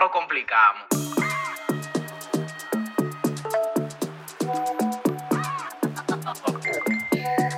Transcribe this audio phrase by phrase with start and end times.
[0.00, 0.82] lo complicamos.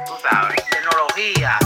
[0.06, 1.58] Tú sabes, tecnología.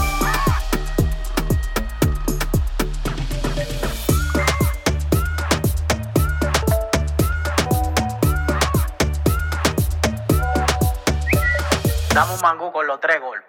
[12.12, 13.45] Damos un mangú con los tres golpes.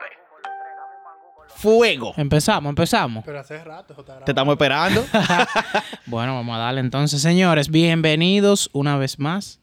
[1.57, 2.13] Fuego.
[2.17, 3.25] Empezamos, empezamos.
[3.25, 5.03] Pero hace rato está Te estamos esperando.
[6.05, 7.69] Bueno, vamos a darle entonces, señores.
[7.69, 9.59] Bienvenidos una vez más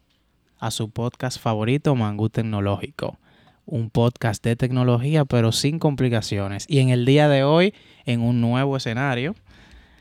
[0.59, 3.17] a su podcast favorito, Mangú Tecnológico.
[3.65, 6.65] Un podcast de tecnología, pero sin complicaciones.
[6.69, 7.73] Y en el día de hoy,
[8.07, 9.37] en un nuevo escenario,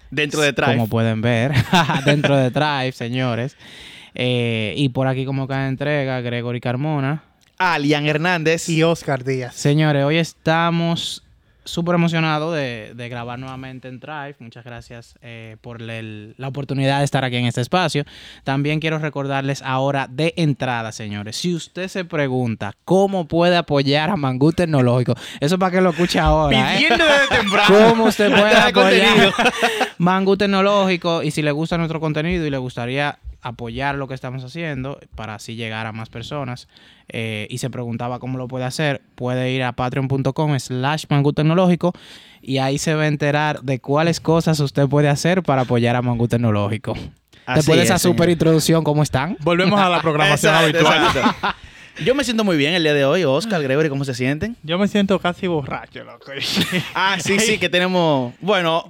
[0.09, 0.73] Dentro de Drive.
[0.73, 1.53] como pueden ver,
[2.05, 3.55] dentro de Drive, señores.
[4.15, 7.23] Eh, y por aquí, como cada entrega, Gregory Carmona.
[7.59, 8.67] Alian Hernández.
[8.67, 9.53] Y Oscar Díaz.
[9.53, 11.22] Señores, hoy estamos
[11.65, 14.35] súper emocionados de, de grabar nuevamente en Drive.
[14.39, 18.03] Muchas gracias eh, por el- la oportunidad de estar aquí en este espacio.
[18.43, 21.37] También quiero recordarles ahora de entrada, señores.
[21.37, 26.19] Si usted se pregunta cómo puede apoyar a Mangú Tecnológico, eso para que lo escuche
[26.19, 26.73] ahora.
[26.73, 26.77] ¿eh?
[26.77, 27.89] Pidiendo desde temprano.
[27.89, 29.33] ¿Cómo usted puede apoyar
[29.97, 31.23] Mangú Tecnológico?
[31.23, 35.35] Y si le gusta nuestro contenido y le gustaría apoyar lo que estamos haciendo para
[35.35, 36.69] así llegar a más personas
[37.09, 41.93] eh, y se preguntaba cómo lo puede hacer, puede ir a patreon.com slash Mangú Tecnológico
[42.41, 46.01] y ahí se va a enterar de cuáles cosas usted puede hacer para apoyar a
[46.01, 46.93] Mangú Tecnológico.
[47.45, 49.35] Así Después de es, esa super introducción, ¿cómo están?
[49.41, 51.03] Volvemos a la programación habitual.
[51.03, 51.47] exacto.
[52.03, 53.23] Yo me siento muy bien el día de hoy.
[53.23, 54.55] Oscar, Gregory, ¿cómo se sienten?
[54.63, 56.31] Yo me siento casi borracho, loco.
[56.95, 58.33] Ah, sí, sí, que tenemos...
[58.41, 58.89] Bueno,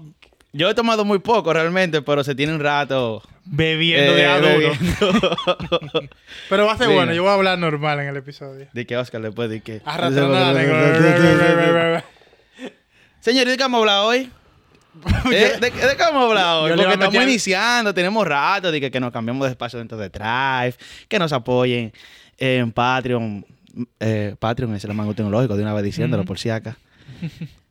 [0.53, 3.21] yo he tomado muy poco realmente, pero se tiene un rato...
[3.45, 4.51] Bebiendo eh, de a duro.
[4.53, 6.09] bebiendo.
[6.49, 8.67] Pero va a ser bueno, yo voy a hablar normal en el episodio.
[8.71, 9.81] de que Oscar después de que...
[13.19, 14.31] Señor, ¿de qué vamos a hablar hoy?
[15.31, 15.53] ¿Eh?
[15.59, 16.69] ¿De, de qué vamos a hablar hoy?
[16.71, 20.09] Porque estamos meter- iniciando, tenemos rato de que, que nos cambiamos de espacio dentro de
[20.09, 20.75] Drive,
[21.07, 21.91] que nos apoyen
[22.37, 23.45] en Patreon.
[23.99, 26.77] Eh, Patreon es el mango tecnológico, de una vez diciéndolo por si acá.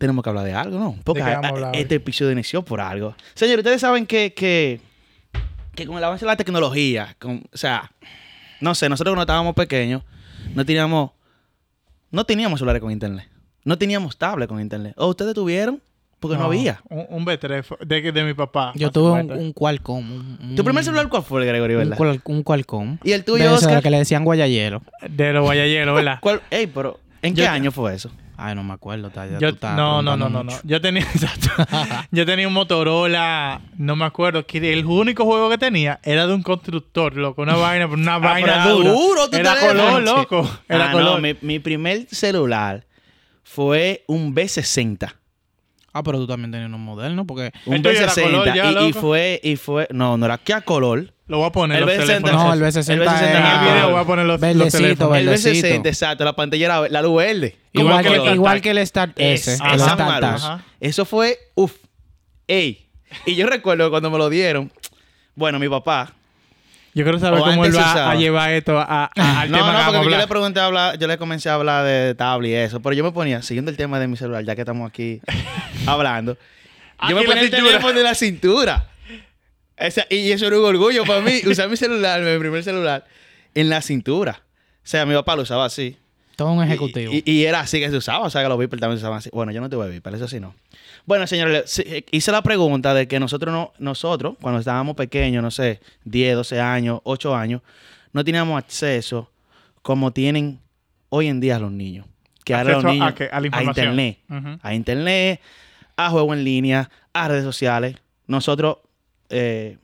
[0.00, 0.96] tenemos que hablar de algo, ¿no?
[1.04, 3.14] Porque ¿De a- a este episodio inició por algo.
[3.34, 4.80] Señor, ustedes saben que, que,
[5.74, 7.92] que con el avance de la tecnología, con- o sea,
[8.60, 10.02] no sé, nosotros cuando estábamos pequeños,
[10.54, 11.10] no teníamos,
[12.10, 13.28] no teníamos celulares con internet.
[13.62, 14.94] No teníamos tablet con internet.
[14.96, 15.82] ¿O ustedes tuvieron?
[16.18, 16.80] Porque no, había.
[16.88, 18.72] Un, un B3 fue- de, de mi papá.
[18.76, 19.98] Yo tuve un, un Qualcomm.
[20.12, 22.16] Un, un- ¿Tu primer celular cuál fue, Gregory, Un, verdad?
[22.24, 22.96] Un Qualcomm.
[23.04, 23.82] ¿Y el De tuyo, Oscar?
[23.82, 24.82] que le decían guayayelo.
[25.10, 26.18] De los guayayeros, ¿verdad?
[26.22, 26.40] ¿Cuál?
[26.50, 28.10] Ey, pero ¿en qué año fue eso?
[28.42, 29.10] Ay, no me acuerdo.
[29.14, 30.52] ya Yo- tú no, no, no, no, no.
[30.64, 31.06] Yo tenía.
[32.10, 36.34] Yo tenía un Motorola, no me acuerdo, que el único juego que tenía era de
[36.34, 38.90] un constructor, loco, una vaina, una vaina pero dura.
[38.92, 40.50] duro tu era color, loco.
[40.68, 41.14] Era Ah, color.
[41.16, 42.84] no, mi, mi primer celular
[43.42, 45.14] fue un B60.
[45.92, 47.52] Ah, pero tú también tenías un moderno porque...
[47.66, 48.22] Un ¿El tuyo era B60.
[48.22, 51.12] color ya, y, y fue, y fue, no, no era que a color.
[51.26, 52.32] Lo voy a poner El los B60 teléfonos.
[52.44, 54.78] No, el B60 El B60 En el era video voy a poner los, los verdecito,
[54.78, 55.16] teléfonos.
[55.18, 55.68] El Verdecito.
[55.68, 57.56] B60, exacto, la pantalla era la luz verde.
[57.72, 58.34] Igual el que, color.
[58.34, 59.54] igual que el Start S.
[59.54, 60.60] Es- el.
[60.80, 61.72] Eso fue, uff,
[62.46, 62.88] ey.
[63.26, 64.72] Y yo recuerdo que cuando me lo dieron,
[65.34, 66.14] bueno, mi papá,
[66.92, 68.10] Yo quiero saber O cómo él va usaba.
[68.10, 70.66] a llevar esto a, a- al no, tema no, que porque yo le pregunté a
[70.66, 73.70] hablar, yo le comencé a hablar de tablet y eso, pero yo me ponía, siguiendo
[73.70, 75.20] el tema de mi celular, ya que estamos aquí
[75.86, 76.36] hablando,
[77.08, 78.88] yo me ponía el teléfono en la cintura.
[79.76, 83.04] Esa- y eso era un orgullo para mí, usar mi celular, mi primer celular,
[83.54, 84.42] en la cintura.
[84.82, 85.96] O sea, mi papá lo usaba así.
[86.36, 87.12] Todo un ejecutivo.
[87.12, 89.18] Y, y era así que se usaba, o sea, que los Viper también se usaban
[89.18, 89.30] así.
[89.32, 90.54] Bueno, yo no tuve Viper, eso sí no.
[91.06, 95.50] Bueno, señores, eh, hice la pregunta de que nosotros, no, nosotros, cuando estábamos pequeños, no
[95.50, 97.62] sé, 10, 12 años, 8 años,
[98.12, 99.30] no teníamos acceso
[99.82, 100.60] como tienen
[101.08, 102.06] hoy en día los niños.
[102.44, 103.14] Que ahora los a niños?
[103.52, 104.18] A internet.
[104.62, 105.40] A internet,
[105.96, 107.96] a juego en línea, a redes sociales.
[108.26, 108.78] Nosotros,
[109.28, 109.78] eh,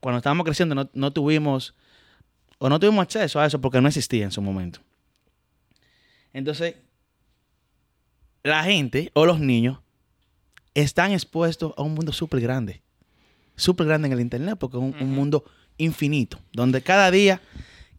[0.00, 1.74] cuando estábamos creciendo, no, no tuvimos
[2.58, 4.80] o no tuvimos acceso a eso porque no existía en su momento.
[6.32, 6.76] Entonces,
[8.42, 9.78] la gente o los niños
[10.80, 12.82] están expuestos a un mundo súper grande.
[13.56, 15.44] Súper grande en el Internet porque es un, un mundo
[15.78, 17.40] infinito, donde cada día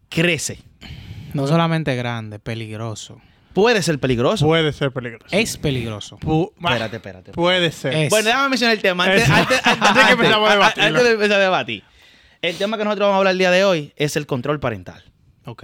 [0.10, 0.60] crece.
[1.34, 3.22] no solamente grande, peligroso.
[3.54, 4.46] Puede ser peligroso.
[4.46, 5.26] Puede ser peligroso.
[5.32, 6.18] Es peligroso.
[6.20, 7.32] Pu- Espérate, espérate.
[7.32, 7.94] Puede ser.
[7.94, 8.10] Es.
[8.10, 9.06] Bueno, déjame mencionar el tema.
[9.06, 10.88] Antes, antes, antes- Antes que empezamos a antes- debatirlo.
[10.88, 11.84] antes de empezar a debatir.
[12.42, 15.04] El tema que nosotros vamos a hablar el día de hoy es el control parental.
[15.46, 15.64] Ok.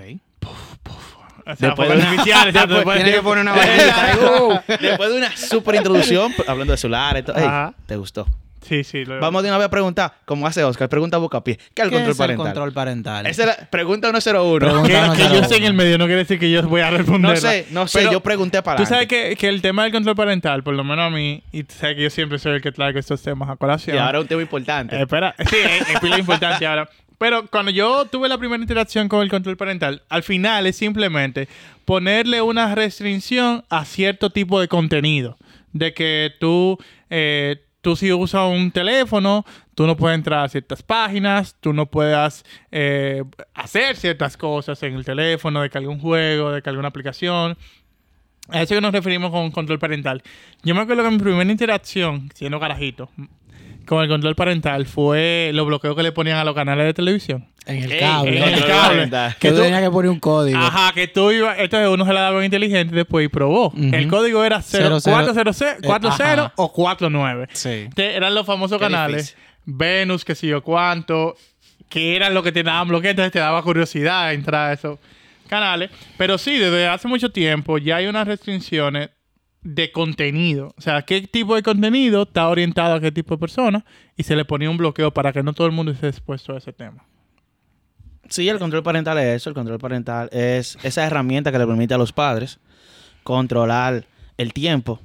[1.45, 3.53] O sea, Después de- oficial, después Tiene que poner una.
[4.79, 7.37] Después de una super introducción, hablando de celulares, y todo.
[7.37, 7.73] Ey, Ajá.
[7.85, 8.27] ¿te gustó?
[8.67, 9.05] Sí, sí.
[9.05, 11.57] lo- Vamos de una vez a preguntar, como hace Oscar, pregunta boca a pie.
[11.75, 12.45] ¿Qué es el ¿Qué control es el parental?
[12.47, 13.27] control parental?
[13.27, 14.57] Esa es la pregunta 101.
[14.59, 16.89] Pregunta- Que, que yo esté en el medio no quiere decir que yo voy a
[16.89, 17.29] responder.
[17.31, 20.15] No sé, no sé, yo pregunté para Tú sabes que, que el tema del control
[20.15, 22.71] parental, por lo menos a mí, y tú sabes que yo siempre soy el que
[22.71, 23.95] traigo estos temas a colación.
[23.97, 24.95] Y ahora un tema importante.
[24.95, 26.89] Eh, espera, sí, es, es pila importante ahora.
[27.17, 31.47] Pero cuando yo tuve la primera interacción con el control parental, al final es simplemente
[31.85, 35.37] ponerle una restricción a cierto tipo de contenido.
[35.71, 36.77] De que tú,
[37.09, 39.45] eh, tú si usas un teléfono,
[39.75, 43.23] tú no puedes entrar a ciertas páginas, tú no puedas eh,
[43.53, 47.57] hacer ciertas cosas en el teléfono, de que algún juego, de que alguna aplicación.
[48.49, 50.21] A eso que nos referimos con control parental.
[50.63, 53.09] Yo me acuerdo que mi primera interacción, siendo carajito,
[53.87, 57.47] con el control parental fue los bloqueos que le ponían a los canales de televisión.
[57.65, 58.37] En el cable.
[58.37, 59.09] En el cable.
[59.39, 60.57] Que tú tenías que poner un código.
[60.59, 63.73] Ajá, que tú ibas, entonces uno se la daba en inteligente después y probó.
[63.75, 65.51] El código era Cero, 0, cero.
[65.83, 66.53] 400, 40 ajá.
[66.57, 67.47] o 49.
[67.53, 67.87] Sí.
[67.95, 69.17] Te- eran los famosos Qué canales.
[69.35, 69.37] difícil.
[69.65, 71.35] Venus, que sé yo cuánto,
[71.89, 74.99] que eran los que te daban bloqueos, entonces te daba curiosidad entrar a esos
[75.47, 75.89] canales.
[76.17, 79.09] Pero sí, desde hace mucho tiempo ya hay unas restricciones
[79.65, 80.73] de contenido.
[80.77, 83.83] O sea, qué tipo de contenido está orientado a qué tipo de persona
[84.15, 86.59] y se le ponía un bloqueo para que no todo el mundo esté expuesto a
[86.59, 87.03] ese tema.
[88.29, 89.49] Sí, el control parental es eso.
[89.49, 92.59] El control parental es esa herramienta que le permite a los padres
[93.23, 94.05] controlar
[94.37, 94.99] el tiempo.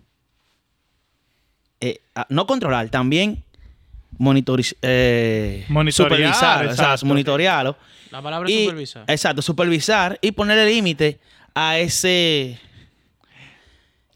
[1.81, 3.43] Eh, no controlar, también
[4.19, 7.07] monitoriz- eh, Monitorear, supervisar, exacto.
[7.07, 7.77] monitorearlo.
[8.11, 9.05] La palabra Y- supervisar.
[9.07, 11.19] Exacto, supervisar y ponerle límite
[11.55, 12.59] a ese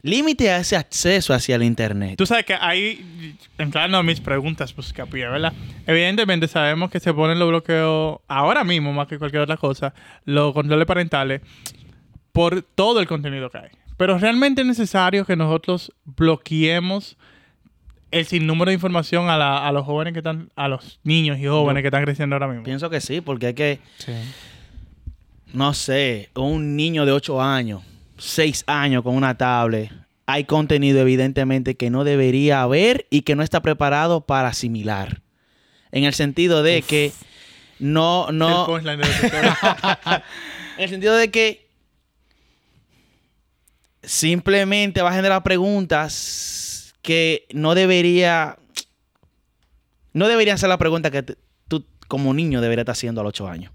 [0.05, 2.15] límite a ese acceso hacia el internet.
[2.17, 5.51] Tú sabes que ahí, entrando a mis preguntas, pues capilla, ¿verdad?
[5.87, 9.93] Evidentemente sabemos que se ponen los bloqueos ahora mismo, más que cualquier otra cosa,
[10.25, 11.41] los controles parentales,
[12.31, 13.69] por todo el contenido que hay.
[13.97, 17.17] Pero realmente es necesario que nosotros bloqueemos
[18.11, 21.45] el sinnúmero de información a, la- a los jóvenes que están, a los niños y
[21.47, 22.63] jóvenes que están creciendo ahora mismo.
[22.63, 24.11] Pienso que sí, porque hay que, Sí.
[25.53, 27.81] no sé, un niño de 8 años,
[28.17, 29.91] 6 años con una tablet,
[30.25, 35.21] hay contenido evidentemente que no debería haber y que no está preparado para asimilar.
[35.91, 37.11] En el sentido de que
[37.79, 39.57] no, El no, de historia.
[40.77, 41.69] En el sentido de que
[44.03, 48.57] simplemente va a generar preguntas que no debería.
[50.11, 51.23] No deberían ser la pregunta que
[51.67, 53.71] tú como niño deberías estar haciendo a los 8 años.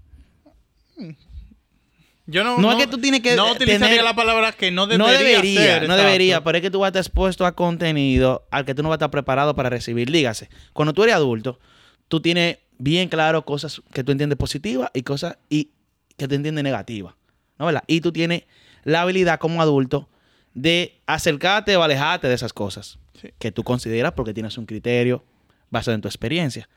[2.31, 4.87] Yo no, No es que tú tienes que No utilizaría tener- la palabra que no
[4.87, 6.03] debería no debería, ser, no exacto.
[6.03, 8.89] debería, pero es que tú vas a estar expuesto a contenido al que tú no
[8.89, 10.09] vas a estar preparado para recibir.
[10.11, 11.59] Dígase, cuando tú eres adulto,
[12.07, 15.71] tú tienes bien claro cosas que tú entiendes positivas y cosas y
[16.17, 17.13] que tú entiendes negativas.
[17.59, 17.83] ¿No verdad?
[17.87, 18.43] Y tú tienes
[18.83, 20.09] la habilidad como adulto
[20.53, 23.29] de acercarte o alejarte de esas cosas Sí.
[23.37, 25.23] que tú consideras porque tienes un criterio
[25.69, 26.67] basado en tu experiencia.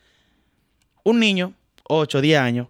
[1.03, 1.55] Un niño,
[1.89, 2.69] 8, 10 años,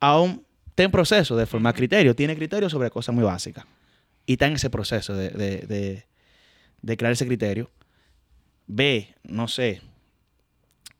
[0.00, 0.45] aún
[0.76, 3.64] está en proceso de formar criterio, tiene criterio sobre cosas muy básicas
[4.26, 6.04] y está en ese proceso de, de- de-
[6.82, 7.70] de crear ese criterio,
[8.66, 9.80] ve, no sé,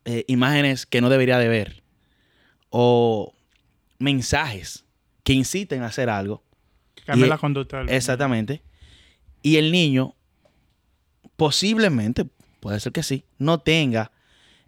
[0.07, 1.83] eh, imágenes que no debería de ver
[2.71, 3.35] o
[3.99, 4.85] mensajes
[5.25, 6.43] que inciten a hacer algo.
[7.05, 7.79] Cambia Y- la conducta.
[7.79, 8.63] del- Exactamente.
[9.43, 10.15] Y el niño
[11.37, 12.25] posiblemente,
[12.61, 14.11] puede ser que sí, no tenga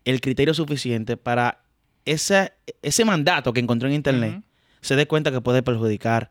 [0.05, 1.63] el criterio suficiente para
[2.05, 4.43] ese mandato que encontró en internet.
[4.81, 6.31] Se dé cuenta que puede perjudicar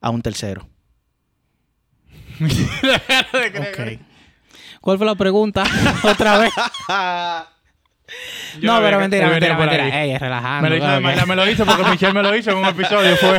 [0.00, 0.68] a un tercero.
[4.80, 5.64] ¿Cuál fue la pregunta?
[6.04, 6.52] Otra vez.
[8.60, 10.02] Yo no, pero mentira, mentira, mentira.
[10.02, 10.68] Ey, relajando.
[10.70, 13.16] Lo hizo me lo hizo porque Michelle me lo hizo en un episodio.
[13.16, 13.38] Fue.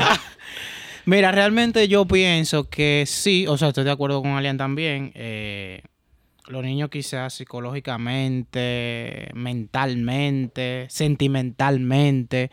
[1.05, 5.11] Mira, realmente yo pienso que sí, o sea, estoy de acuerdo con Alian también.
[5.15, 5.81] eh,
[6.49, 12.49] los niños quizás psicológicamente, mentalmente, sentimentalmente,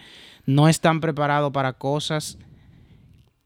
[0.46, 2.38] no están preparados para cosas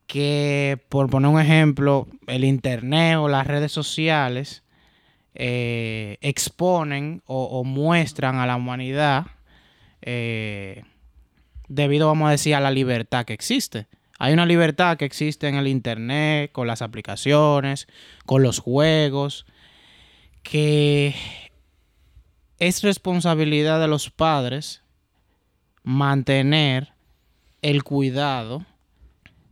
[0.06, 4.62] que, por poner un ejemplo, el internet o las redes sociales
[5.34, 9.26] eh, exponen o, muestran a la humanidad
[10.02, 10.82] eh,
[11.68, 13.86] debido, vamos a decir, a la libertad que existe.
[14.18, 17.88] Hay una libertad que existe en el Internet, con las aplicaciones,
[18.26, 19.46] con los juegos,
[20.42, 21.14] que
[22.58, 24.82] es responsabilidad de los padres
[25.82, 26.92] mantener
[27.62, 28.64] el cuidado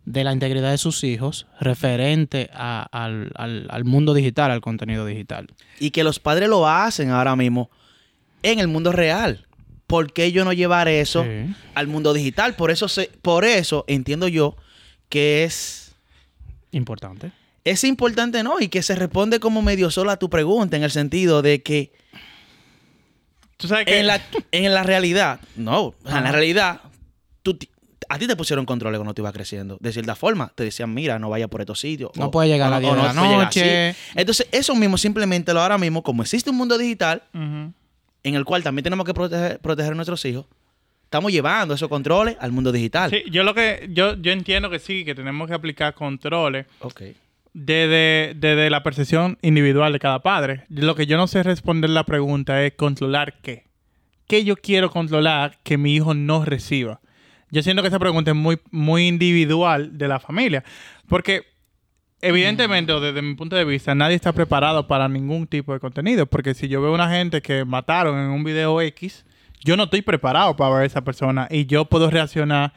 [0.05, 5.05] de la integridad de sus hijos referente a- al, al- al mundo digital, al contenido
[5.05, 5.49] digital.
[5.79, 7.71] Y que los padres lo hacen ahora mismo
[8.43, 9.47] en el mundo real.
[9.87, 11.55] ¿Por qué yo no llevar eso Sí.
[11.75, 12.55] al mundo digital?
[12.55, 14.57] Por eso, se, por eso entiendo yo
[15.11, 15.93] que es
[16.73, 17.33] Importante.
[17.65, 18.61] es importante, ¿no?
[18.61, 21.93] Y que se responde como medio sola a tu pregunta, en el sentido de que
[23.59, 23.99] Tú sabes que...
[24.01, 24.21] En la,
[24.53, 25.95] en la realidad, no.
[26.07, 26.81] En la realidad,
[27.43, 27.59] tú,
[28.09, 29.77] a ti te pusieron controles cuando tú ibas creciendo.
[29.81, 32.11] De cierta forma, te decían, mira, no vaya por estos sitios.
[32.17, 33.13] No o- puede llegar o a las o 10 de la
[33.45, 33.95] noche.
[34.15, 37.75] Entonces, eso mismo, simplemente lo ahora mismo, como existe un mundo digital, en
[38.35, 40.47] el cual también tenemos que proteger, proteger a nuestros hijos,
[41.05, 43.11] estamos llevando esos controles al mundo digital.
[43.11, 43.89] Sí, yo lo que...
[43.93, 47.03] Yo, yo entiendo que sí, que tenemos que aplicar controles Ok.
[47.59, 50.65] Desde, la percepción individual de cada padre.
[50.69, 53.65] Lo que yo no sé responder la pregunta es controlar qué.
[54.27, 57.01] ¿Qué yo quiero controlar que mi hijo no reciba?
[57.51, 60.63] Yo siento que esa pregunta es muy, muy individual de la familia.
[61.09, 61.43] Porque,
[62.21, 66.27] evidentemente, desde mi punto de vista, nadie está preparado para ningún tipo de contenido.
[66.27, 69.25] Porque si yo veo una gente que mataron en un video X,
[69.65, 72.73] yo no estoy preparado para ver a esa persona y yo puedo reaccionar.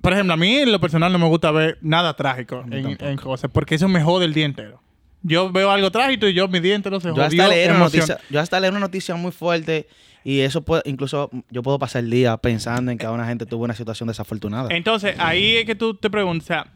[0.00, 3.50] Por ejemplo, a mí en lo personal no me gusta ver nada trágico en, cosas,
[3.52, 4.80] porque eso me jode el día entero.
[5.22, 7.24] Yo veo algo trágico y yo mi día entero se Yo jodió.
[7.24, 9.88] hasta, leer noticia, yo hasta leer una noticia muy fuerte
[10.22, 13.64] y eso puede, incluso yo puedo pasar el día pensando en que una gente tuvo
[13.64, 14.68] una situación desafortunada.
[14.70, 16.72] Entonces, ahí es que tú te preguntas, o sea,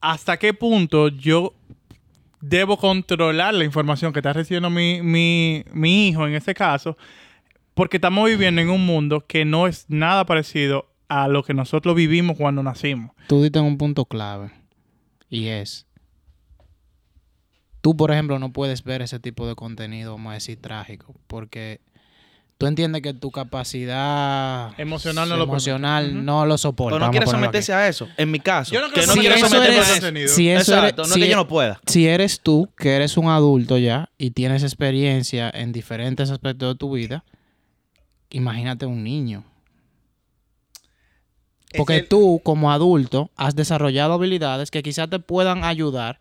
[0.00, 1.54] ¿hasta qué punto yo
[2.40, 6.96] debo controlar la información que está recibiendo mi, mi, mi hijo en este caso?
[7.74, 11.94] Porque estamos viviendo en un mundo que no es nada parecido a lo que nosotros
[11.94, 13.10] vivimos cuando nacimos.
[13.28, 14.50] Tú diste un punto clave.
[15.28, 15.86] Y es.
[17.80, 21.14] Tú, por ejemplo, no puedes ver ese tipo de contenido, vamos a decir, trágico.
[21.26, 21.80] Porque
[22.56, 26.18] tú entiendes que tu capacidad Emocional no lo emocional permite.
[26.20, 26.24] Ujú.
[26.26, 26.96] no lo soporta.
[26.96, 27.82] o no vamos a quiere ponerlo someterse aquí.
[27.82, 28.08] a eso.
[28.16, 29.92] En mi caso, Yo no que no eso someterse eres- a eso.
[30.00, 30.28] contenido.
[30.28, 31.80] si eso Exacto, eres- no si es que yo e- no pueda.
[31.86, 36.78] Si eres tú, que eres un adulto ya y tienes experiencia en diferentes aspectos de
[36.78, 37.24] tu vida,
[38.30, 39.44] imagínate un niño.
[41.76, 46.18] Porque el- tú, como adulto, has desarrollado habilidades que quizás te puedan ayudar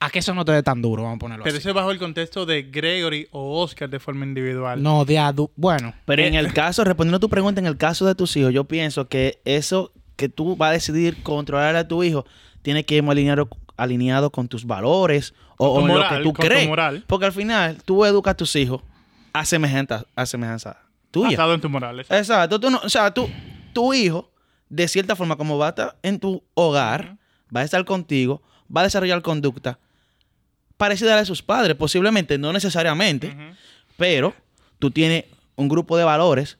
[0.00, 1.60] a que eso no te dé tan duro, vamos a ponerlo Pero así.
[1.60, 4.82] eso es bajo el contexto de Gregory o Oscar de forma individual.
[4.82, 5.52] No, de adulto.
[5.54, 8.36] Bueno, Pero en Eh, el caso, respondiendo a tu pregunta, en el caso de tus
[8.36, 12.24] hijos, yo pienso que eso que tú vas a decidir controlar a tu hijo
[12.62, 16.34] tiene que ir muy alineado, alineado con tus valores o, Con lo que tú con
[16.34, 16.68] tu crees.
[16.68, 17.04] moral.
[17.06, 18.82] Porque al final tú educas a tus hijos
[19.32, 20.78] a semejanza, a semejanza
[21.12, 21.30] tuya.
[21.30, 22.08] Basado en tu morales.
[22.10, 22.58] Exacto.
[22.58, 23.28] Tú no- o sea, tú,
[23.72, 24.30] tu hijo,
[24.68, 27.16] de cierta forma, como va a estar en tu hogar,
[27.54, 28.42] va a estar contigo,
[28.74, 29.78] va a desarrollar conducta
[30.82, 31.76] parecida a la de sus padres.
[31.76, 33.36] Posiblemente, no necesariamente,
[33.96, 34.34] pero
[34.80, 36.58] tú tienes un grupo de valores,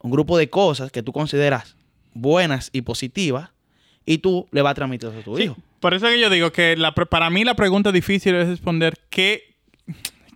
[0.00, 1.76] un grupo de cosas que tú consideras
[2.14, 3.50] buenas y positivas,
[4.04, 5.56] y tú le vas a transmitir eso a tu Sí, hijo.
[5.78, 9.47] Por eso que yo digo que la para mí la pregunta difícil es responder qué,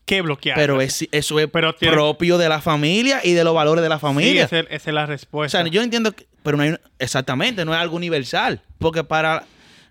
[0.04, 0.56] qué bloquear.
[0.56, 3.88] Pero es, eso es Pero tiene- propio de la familia y de los valores de
[3.88, 4.44] la Sí, familia.
[4.44, 5.62] esa es, esa es la O respuesta.
[5.62, 8.62] sea, yo entiendo que, pero no hay, exactamente, no es algo universal.
[8.78, 9.44] Porque para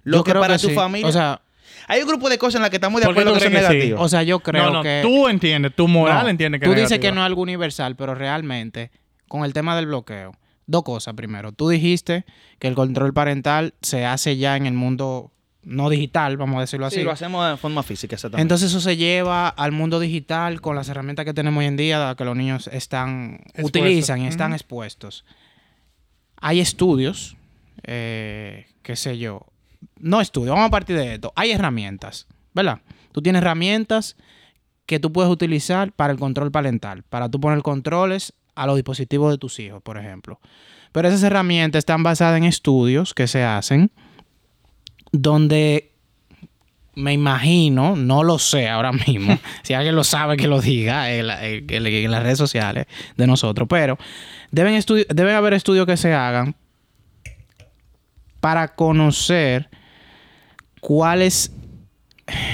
[0.03, 0.75] lo yo que para que tu sí.
[0.75, 1.07] familia.
[1.07, 1.41] O sea,
[1.87, 3.51] hay un grupo de cosas en las que estamos de ¿Por qué acuerdo que son
[3.53, 3.63] que sí?
[3.63, 4.01] negativas.
[4.01, 4.99] o sea, yo creo no, no, que...
[5.01, 7.95] tú entiendes, tu moral No, entiende que Tú es dices que no es algo universal,
[7.95, 8.91] pero realmente,
[9.27, 10.33] con el tema del bloqueo,
[10.67, 11.13] dos cosas.
[11.15, 12.25] Primero, tú dijiste
[12.59, 15.31] que el control parental se hace ya en el mundo
[15.63, 16.97] no digital, vamos a decirlo así.
[16.97, 18.41] sí, lo hacemos de forma física, exactamente.
[18.41, 22.15] Entonces eso se lleva al mundo digital con las herramientas que tenemos hoy en día,
[22.17, 23.65] que los niños están Expuestos.
[23.65, 25.25] utilizan y están expuestos.
[26.37, 27.37] Hay estudios,
[27.83, 29.45] eh, qué sé yo,
[29.99, 31.31] no estudios, vamos a partir de esto.
[31.35, 32.79] Hay herramientas, ¿verdad?
[33.11, 34.15] Tú tienes herramientas
[34.87, 39.31] que tú puedes utilizar para el control parental, para tú poner controles a los dispositivos
[39.31, 40.39] de tus hijos, por ejemplo.
[40.91, 43.91] Pero esas herramientas están basadas en estudios que se hacen
[45.11, 45.91] donde
[46.93, 51.27] me imagino, no lo sé ahora mismo, si alguien lo sabe que lo diga en,
[51.27, 52.85] la- en- en- en las redes sociales
[53.17, 53.97] de nosotros, pero
[54.51, 56.55] deben, deben haber estudios que se hagan
[58.39, 59.69] para conocer
[60.79, 61.51] cuál es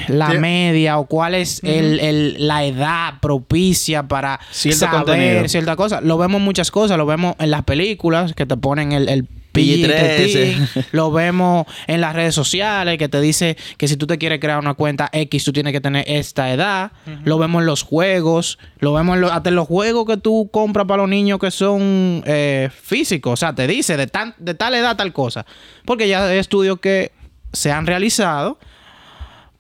[0.08, 5.48] la media o cuál es el- el- la edad propicia para Cierto saber contenido.
[5.48, 6.02] cierta cosa.
[6.02, 9.28] Lo vemos en muchas cosas, lo vemos en las películas que te ponen el, el
[9.58, 10.56] PG-13.
[10.56, 14.40] PG-13, lo vemos en las redes sociales que te dice que si tú te quieres
[14.40, 16.92] crear una cuenta X, tú tienes que tener esta edad.
[17.24, 18.60] Lo vemos en los juegos.
[18.80, 21.52] Lo vemos en lo- hasta en los juegos que tú compras para los niños que
[21.52, 23.34] son eh, físicos.
[23.34, 25.46] O sea, te dice de, tan, de tal edad tal cosa.
[25.86, 27.12] Porque ya hay estudios que
[27.54, 28.60] se han realizado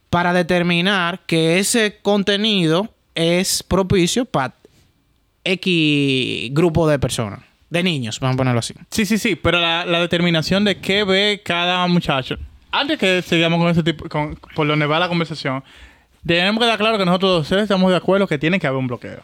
[0.09, 4.53] para determinar que ese contenido es propicio para
[5.43, 7.39] X grupo de personas.
[7.69, 8.73] De niños, vamos a ponerlo así.
[8.91, 12.37] Sí, sí, sí, pero la, la determinación de qué ve cada muchacho.
[12.71, 15.63] Antes que sigamos con ese tipo, con, por donde va la conversación,
[16.25, 18.87] tenemos que dar claro que nosotros dos estamos de acuerdo que tiene que haber un
[18.87, 19.21] bloqueo.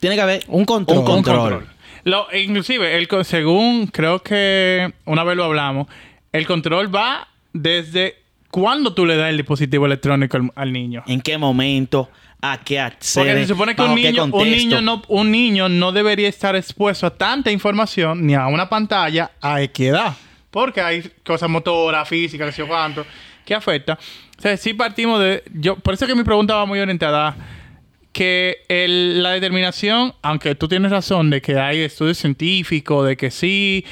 [0.00, 0.98] Tiene que haber Un control.
[0.98, 1.66] Un Un control.
[2.04, 5.88] Lo, inclusive, el, según creo que una vez lo hablamos,
[6.32, 8.16] el control va desde
[8.50, 11.02] cuándo tú le das el dispositivo electrónico al, al niño.
[11.06, 12.10] ¿En qué momento?
[12.42, 15.92] A qué Porque accede, se supone que un niño, un, niño no, un niño no
[15.92, 20.14] debería estar expuesto a tanta información ni a una pantalla a equidad.
[20.50, 23.04] Porque hay cosas motoras, físicas, que sé cuánto,
[23.44, 23.98] que afecta.
[24.38, 25.42] O sea, sí partimos de...
[25.54, 27.36] yo Por eso es que mi pregunta va muy orientada
[28.12, 33.30] que el- la determinación, aunque tú tienes razón de que hay estudios científicos, de que
[33.30, 33.84] sí...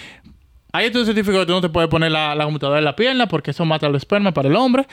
[0.72, 3.28] Hay estudios científicos que tú no te puedes poner la, la computadora en la pierna
[3.28, 4.86] porque eso mata el esperma para el hombre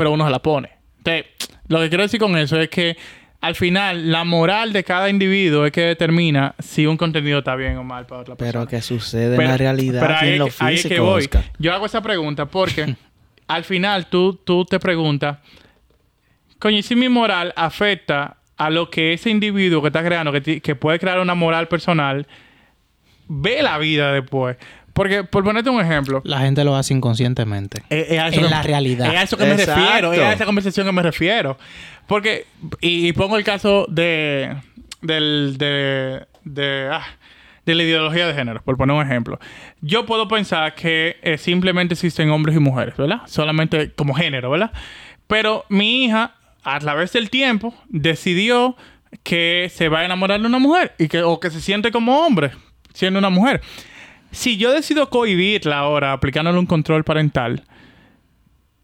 [0.00, 0.70] pero uno se la pone.
[0.96, 1.26] Entonces,
[1.70, 2.96] lo que quiero decir con eso es que
[3.40, 7.78] al final la moral de cada individuo es que determina si un contenido está bien
[7.78, 8.52] o mal para otra persona.
[8.64, 10.94] Pero que sucede en la realidad pero y ahí en lo que- ahí es físico,
[10.94, 11.22] que voy.
[11.22, 11.44] Oscar.
[11.58, 12.94] Yo hago esa pregunta porque
[13.48, 15.38] al final tú, tú te preguntas,
[16.58, 20.60] coño, ¿y si mi moral afecta a lo que ese individuo que está creando, que,
[20.60, 22.26] que puede crear una moral personal,
[23.26, 24.58] ve la vida después?
[24.92, 27.82] Porque, por ponerte un ejemplo, La gente lo hace inconscientemente.
[27.88, 29.12] es- es a En que- la realidad.
[29.12, 30.12] Es a eso que me refiero.
[30.12, 31.56] Es a esa conversación que me refiero.
[32.06, 32.46] Porque,
[32.80, 34.56] y, y pongo el caso de,
[35.00, 37.04] del, de, de, ah,
[37.64, 39.38] de la ideología de género, por poner un ejemplo.
[39.80, 43.20] Yo puedo pensar que eh, simplemente existen hombres y mujeres, ¿verdad?
[43.26, 44.72] Solamente como género, ¿verdad?
[45.28, 48.76] Pero mi hija, a través del tiempo, decidió
[49.22, 52.18] que se va a enamorar de una mujer y que, o que se siente como
[52.26, 52.50] hombre
[52.92, 53.60] siendo una mujer.
[54.30, 57.64] Si yo decido cohibirla ahora aplicándole un control parental,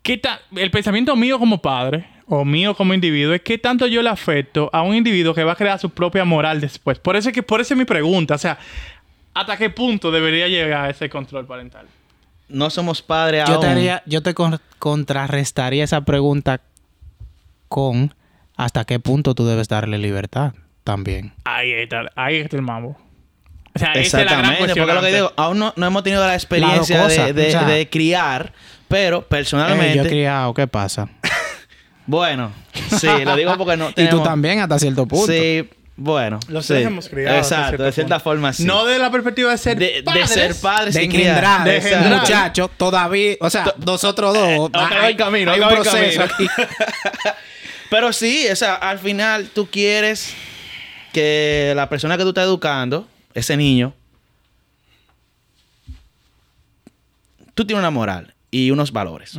[0.03, 0.21] ¿qué
[0.57, 4.69] el pensamiento mío como padre o mío como individuo es qué tanto yo le afecto
[4.73, 6.99] a un individuo que va a crear su propia moral después.
[6.99, 8.59] Por eso es que por eso es mi pregunta, o sea,
[9.35, 11.87] ¿hasta qué punto debería llegar ese control parental?
[12.49, 13.61] No somos padres Yo aún.
[13.63, 16.61] te, haría- yo te con- contrarrestaría esa pregunta
[17.69, 18.15] con
[18.57, 21.33] hasta qué punto tú debes darle libertad también.
[21.45, 22.97] Ahí está, ahí está el mambo.
[23.77, 26.03] O sea, esa es la gran Exactamente, porque lo que digo, aún no, no hemos
[26.03, 28.53] tenido la experiencia de, cosas, de- o sea- de criar,
[28.89, 31.09] pero Eh, personalmente, yo he criado, ¿qué pasa?
[32.07, 32.53] bueno,
[33.01, 35.33] sí, lo digo porque no y tú también hasta cierto punto.
[35.33, 35.69] Sí,
[35.99, 36.75] bueno, Los sí.
[36.75, 37.39] hemos criado.
[37.39, 38.25] Exacto, de cierta punto.
[38.25, 38.65] forma sí.
[38.65, 41.39] No de la perspectiva de ser de, de padres, ser padres de y criar.
[41.39, 45.69] engendrar, de de muchachos, todavía, o sea, nosotros dos, acaba hay, el camino, hay un
[45.69, 46.25] proceso camino.
[46.25, 46.47] aquí.
[47.91, 50.35] Pero sí, o sea, al final tú quieres
[51.13, 53.93] que la persona que tú estás educando, ese niño,
[57.55, 59.39] tú tienes una moral y unos valores.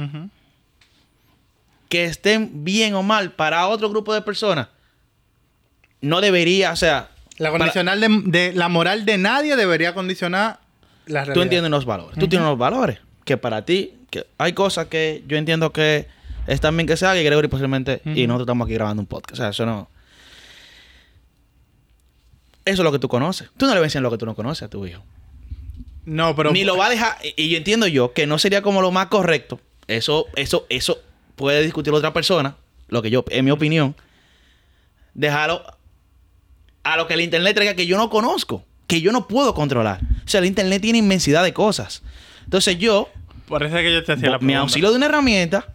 [1.90, 4.68] Que estén bien o mal para otro grupo de personas.
[6.02, 10.60] No debería, o sea, La para- condicional de, de- la moral de nadie debería condicionar
[11.06, 11.34] la realidad.
[11.34, 12.20] tú entiendes unos valores.
[12.20, 16.08] Tú tienes unos valores que para ti, que hay cosas que yo entiendo que
[16.46, 19.34] están bien que se haga y Gregory posiblemente, y nosotros estamos aquí grabando un podcast.
[19.34, 19.90] O sea, eso no.
[22.68, 23.50] Eso es lo que tú conoces.
[23.58, 25.04] Tú no le vas a enseñar lo que tú no conoces a tu hijo.
[26.06, 27.18] No, pero Ni lo va a dejar.
[27.36, 29.60] Y yo entiendo yo que no sería como lo más correcto.
[29.88, 31.00] Eso, eso, eso
[31.36, 32.56] puede discutir otra persona.
[32.90, 33.96] Lo que yo, en mi opinión,
[35.14, 35.64] dejarlo
[36.84, 40.00] a lo que el internet traiga que yo no conozco, que yo no puedo controlar.
[40.26, 42.04] O sea, el internet tiene inmensidad de cosas.
[42.46, 43.10] Entonces yo
[43.48, 44.60] por eso es que yo te hacía la me pregunta.
[44.60, 45.74] auxilio de una herramienta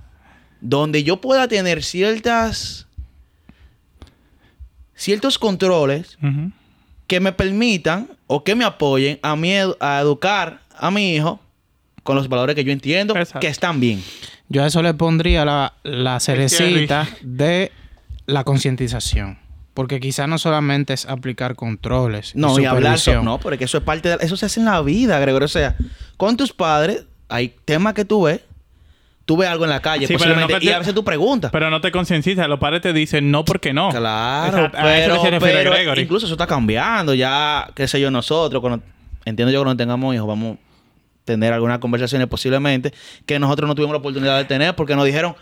[0.60, 2.86] donde yo pueda tener ciertas
[4.94, 6.18] ciertos controles.
[7.12, 11.38] Que me permitan o que me apoyen a mí edu- a educar a mi hijo
[12.02, 13.40] con los valores que yo entiendo Exacto.
[13.40, 14.02] que están bien.
[14.48, 17.70] Yo a eso le pondría la, la cerecita de
[18.24, 19.38] la concientización.
[19.74, 22.34] Porque quizá no solamente es aplicar controles.
[22.34, 25.18] No, y hablar no, porque eso es parte de eso se hace en la vida,
[25.18, 25.44] Gregorio.
[25.44, 25.76] O sea,
[26.16, 28.40] con tus padres hay temas que tú ves,
[29.24, 31.50] tú ves algo en la calle, Sí, pero no y a veces tú preguntas.
[31.52, 32.48] Pero no te concientizas.
[32.48, 33.90] Los padres te dicen no porque no.
[33.90, 34.78] Claro, Exacto.
[34.78, 37.14] A eso pero, pero incluso eso está cambiando.
[37.14, 38.84] Ya, qué sé yo, nosotros, cuando,
[39.24, 42.92] entiendo yo que cuando tengamos hijos, vamos a tener algunas conversaciones posiblemente
[43.26, 45.36] que nosotros no tuvimos la oportunidad de tener porque nos dijeron,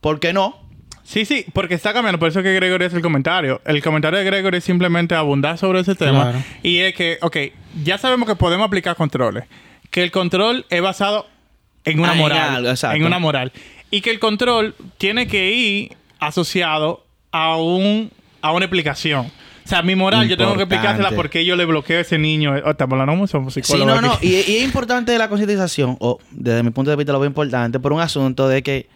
[0.00, 0.58] ¿por qué no?
[1.04, 2.18] Sí, sí, porque está cambiando.
[2.18, 3.60] Por eso es que Gregory es el comentario.
[3.64, 6.30] El comentario de Gregory es simplemente abundar sobre ese tema.
[6.30, 6.44] Claro.
[6.62, 7.36] Y es que, ok,
[7.82, 9.44] ya sabemos que podemos aplicar controles.
[9.90, 11.26] Que el control es basado
[11.84, 12.66] en una Ah, en moral.
[12.66, 13.52] algo, en una moral.
[13.90, 18.10] Y que el control tiene que ir asociado a un
[18.42, 19.26] a una explicación.
[19.64, 22.18] O sea, mi moral, yo tengo que explicársela por qué yo le bloqueo a ese
[22.18, 22.54] niño.
[22.64, 24.12] Oh, estamos hablando somos Sí, psicólogos no, no.
[24.14, 24.26] aquí.
[24.26, 27.78] Y, y es importante la concientización, o desde mi punto de vista lo veo importante,
[27.78, 28.88] por un asunto de que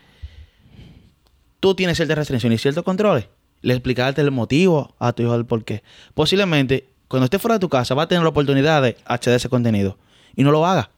[1.61, 3.29] tú tienes ciertas restricciones y ciertos controles.
[3.63, 5.83] Le explicarte el motivo a tu hijo del por qué.
[6.15, 9.37] Posiblemente, cuando esté fuera de tu casa, va a tener la oportunidad de acceder a
[9.37, 9.97] ese contenido.
[10.37, 10.91] Y no lo haga.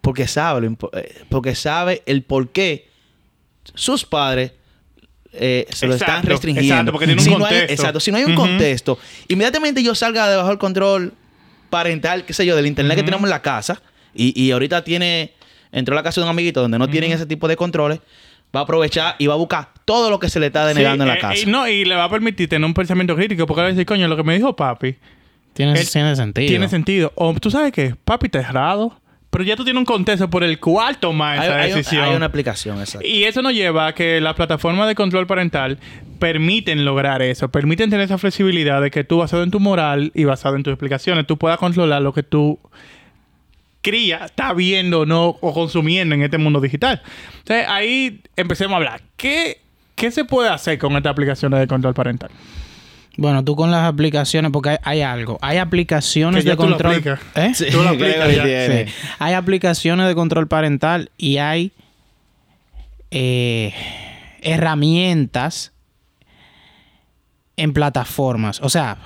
[0.00, 2.88] Porque sabe, eh, porque sabe el por qué
[3.74, 4.52] sus padres
[5.32, 6.72] eh, se lo están Exacto, restringiendo.
[6.74, 7.72] exacto, porque tiene un Si no hay- contexto.
[7.72, 8.00] exacto.
[8.00, 8.40] Si no hay un Ujú.
[8.40, 11.12] contexto, inmediatamente yo salga debajo del control
[11.68, 13.06] parental, qué sé yo, del internet que Ujú.
[13.06, 13.80] tenemos en la casa,
[14.14, 15.32] y, y ahorita tiene,
[15.70, 18.00] entró a la casa de un amiguito donde no tienen ese tipo de controles,
[18.54, 21.08] va a aprovechar y va a buscar todo lo que se le está denegando Sí,
[21.10, 21.34] en la eh, casa.
[21.42, 23.86] eh, no, y le va a permitir tener un pensamiento crítico porque va a decir,
[23.86, 24.96] coño, lo que me dijo papi
[25.52, 26.48] Tiene, Él- tiene sentido.
[26.48, 27.12] tiene sentido.
[27.14, 28.99] O tú sabes qué, papi está errado,
[29.30, 32.04] pero ya tú tienes un contexto por el cual tomar esa hay decisión.
[32.04, 33.06] hay una aplicación, exacto.
[33.06, 35.78] Y eso nos lleva a que las plataformas de control parental
[36.18, 40.24] permiten lograr eso, permiten tener esa flexibilidad de que tú, basado en tu moral y
[40.24, 42.58] basado en tus explicaciones, tú puedas controlar lo que tú
[43.82, 47.00] cría, está viendo no, o consumiendo en este mundo digital.
[47.38, 49.02] Entonces ahí empecemos a hablar.
[49.16, 49.60] ¿Qué,
[49.94, 52.30] qué se puede hacer con estas aplicaciones de control parental?
[53.16, 55.38] Bueno, tú con las aplicaciones, porque hay, hay algo.
[55.42, 56.92] Hay aplicaciones Que ya de tú lo control.
[56.92, 57.20] aplicas.
[57.34, 57.52] ¿Eh?
[57.54, 58.28] Sí, Tú aplicas.
[58.30, 58.92] Sí.
[59.18, 61.72] Hay aplicaciones de control parental y hay
[63.10, 63.74] eh,
[64.42, 65.72] herramientas
[67.56, 68.60] en plataformas.
[68.62, 68.96] O sea,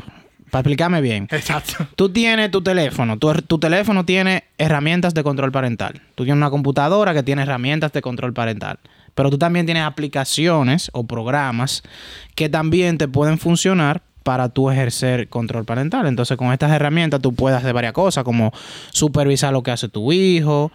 [0.51, 1.87] para explicarme bien, Exacto.
[1.97, 6.01] tú tienes tu teléfono, tu, tu teléfono tiene herramientas de control parental.
[6.15, 8.79] Tú tienes una computadora que tiene herramientas de control parental.
[9.15, 11.83] Pero tú también tienes aplicaciones o programas
[12.35, 16.07] que también te pueden funcionar para tú ejercer control parental.
[16.07, 18.53] Entonces, con estas herramientas tú puedes hacer varias cosas, como
[18.91, 20.73] supervisar lo que hace tu hijo,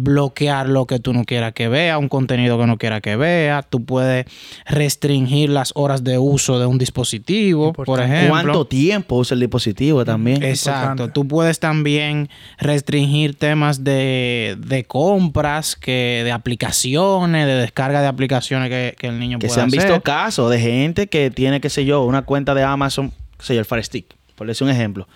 [0.00, 3.62] bloquear lo que tú no quieras que vea, un contenido que no quiera que vea.
[3.62, 4.26] Tú puedes
[4.66, 8.30] restringir las horas de uso de un dispositivo, por ejemplo.
[8.30, 10.42] ¿Cuánto tiempo usa el dispositivo también?
[10.42, 10.90] Exacto.
[10.90, 11.12] Importante.
[11.12, 18.68] Tú puedes también restringir temas de, de compras, que de aplicaciones, de descarga de aplicaciones
[18.68, 19.80] que, que el niño que pueda se han hacer.
[19.80, 23.54] visto casos de gente que tiene, qué sé yo, una cuenta de Amazon, qué sé
[23.54, 24.06] yo, el Fire Stick,
[24.36, 25.08] por decir un ejemplo.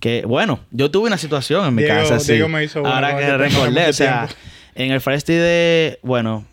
[0.00, 3.88] Que, bueno, yo tuve una situación en mi Diego- casa me hizo Ahora que recordé,
[3.88, 4.28] o sea,
[4.74, 6.44] en el Fire Stick de, bueno,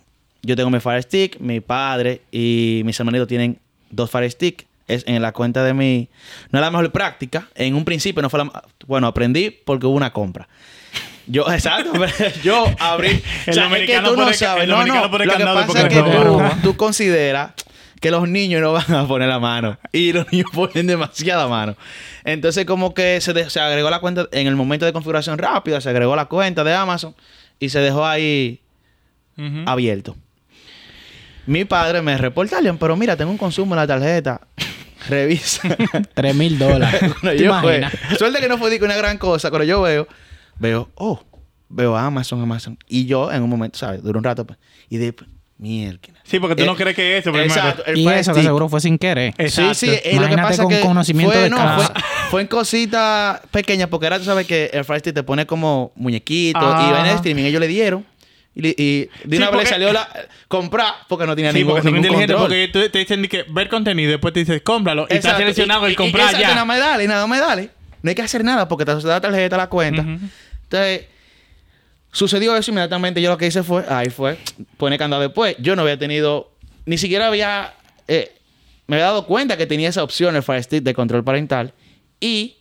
[0.41, 4.65] yo tengo mi Fire Stick, mi padre y mis hermanitos tienen dos Fire Stick.
[4.87, 6.09] Es en la cuenta de mi...
[6.49, 7.47] No es la mejor práctica.
[7.55, 8.63] En un principio no fue la...
[8.87, 10.49] Bueno, aprendí porque hubo una compra.
[11.27, 11.93] Yo, exacto,
[12.43, 13.09] yo abrí...
[13.09, 14.63] El es dominicano que tú no sabes.
[14.65, 15.07] el No, no.
[15.07, 17.51] Lo que pasa porque es que tú consideras
[18.01, 19.77] que los niños no van a poner la mano.
[19.93, 21.77] Y los niños ponen demasiada mano.
[22.25, 25.79] Entonces, como que se, de- se agregó la cuenta en el momento de configuración rápida,
[25.79, 27.15] se agregó la cuenta de Amazon
[27.59, 28.59] y se dejó ahí
[29.65, 30.15] abierto.
[31.47, 34.41] Mi padre me reporta, "Leon, pero mira, tengo un consumo en la tarjeta.
[35.09, 35.67] Revisa.
[36.13, 37.01] 3 mil dólares.
[38.19, 39.49] Suerte que no fue una gran cosa.
[39.49, 40.07] Cuando yo veo,
[40.59, 41.23] veo, oh,
[41.69, 42.77] veo Amazon, Amazon.
[42.87, 44.03] Y yo, en un momento, ¿sabes?
[44.03, 44.45] Duró un rato.
[44.45, 44.59] pues,
[44.89, 45.15] y de
[45.61, 45.99] mierda.
[46.23, 47.53] Sí, porque tú Eh, no crees que eso primero.
[47.53, 47.83] Exacto.
[47.85, 49.33] el Y eso que seguro fue sin querer.
[49.37, 49.75] Exacto.
[49.75, 49.91] Sí, sí.
[49.91, 51.93] eh, lo que Imagínate pasa con que conocimiento fue, de no, causa.
[51.93, 55.91] fue, fue en cositas pequeñas porque ahora tú sabes que el Stick te pone como
[55.95, 56.89] muñequitos Ajá.
[56.89, 57.43] y ven el streaming.
[57.43, 58.05] Ellos le dieron.
[58.53, 60.09] Y, de Sí, una vez le salió la...
[60.49, 62.69] Comprar porque no tenía Sí, ningún, porque son ningún inteligentes control.
[62.71, 65.37] porque tú- te dicen que ver contenido y después te dices cómpralo y está Exacto.
[65.39, 66.53] seleccionado Y- el y- comprar exacto, ya.
[66.55, 67.69] nada más dale, nada más dale.
[68.01, 70.01] No hay que hacer nada porque te da la tarjeta, la cuenta.
[70.01, 71.05] Entonces,
[72.11, 73.21] sucedió eso inmediatamente.
[73.21, 74.37] Yo lo que hice fue, ahí fue,
[74.77, 75.55] poner candado después.
[75.59, 76.51] Yo no había tenido,
[76.85, 77.73] ni siquiera había,
[78.07, 78.33] eh,
[78.87, 81.73] me había dado cuenta que tenía esa opción, el Fire de control parental.
[82.19, 82.57] Y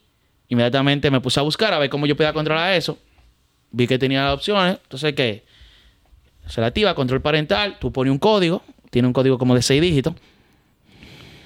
[0.48, 2.98] inmediatamente me puse a buscar a ver cómo yo podía controlar eso.
[3.70, 4.78] Vi que tenía las opciones.
[4.82, 5.44] Entonces, ¿qué?
[6.46, 7.78] Se la activa, control parental.
[7.78, 8.62] Tú pones un código.
[8.90, 10.14] Tiene un código como de seis dígitos.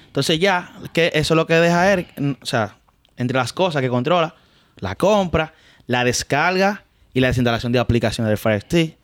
[0.07, 2.79] Entonces ya, que eso es lo que deja mm, o sea,
[3.17, 4.35] entre las cosas que controla,
[4.79, 5.53] la compra,
[5.87, 6.84] la descarga
[7.15, 8.97] y la desinstalación de aplicaciones del Fire Stick.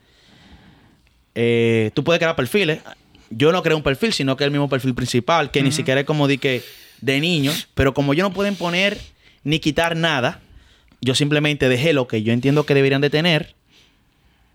[1.34, 2.80] Eh, tú puedes crear perfiles.
[3.30, 6.06] Yo no creo un perfil, sino que el mismo perfil principal, que ni siquiera es
[6.06, 6.62] como de que
[7.00, 8.98] de niños, pero como yo no pueden poner
[9.44, 10.40] ni quitar nada,
[11.00, 13.54] yo simplemente dejé lo que yo entiendo que deberían de tener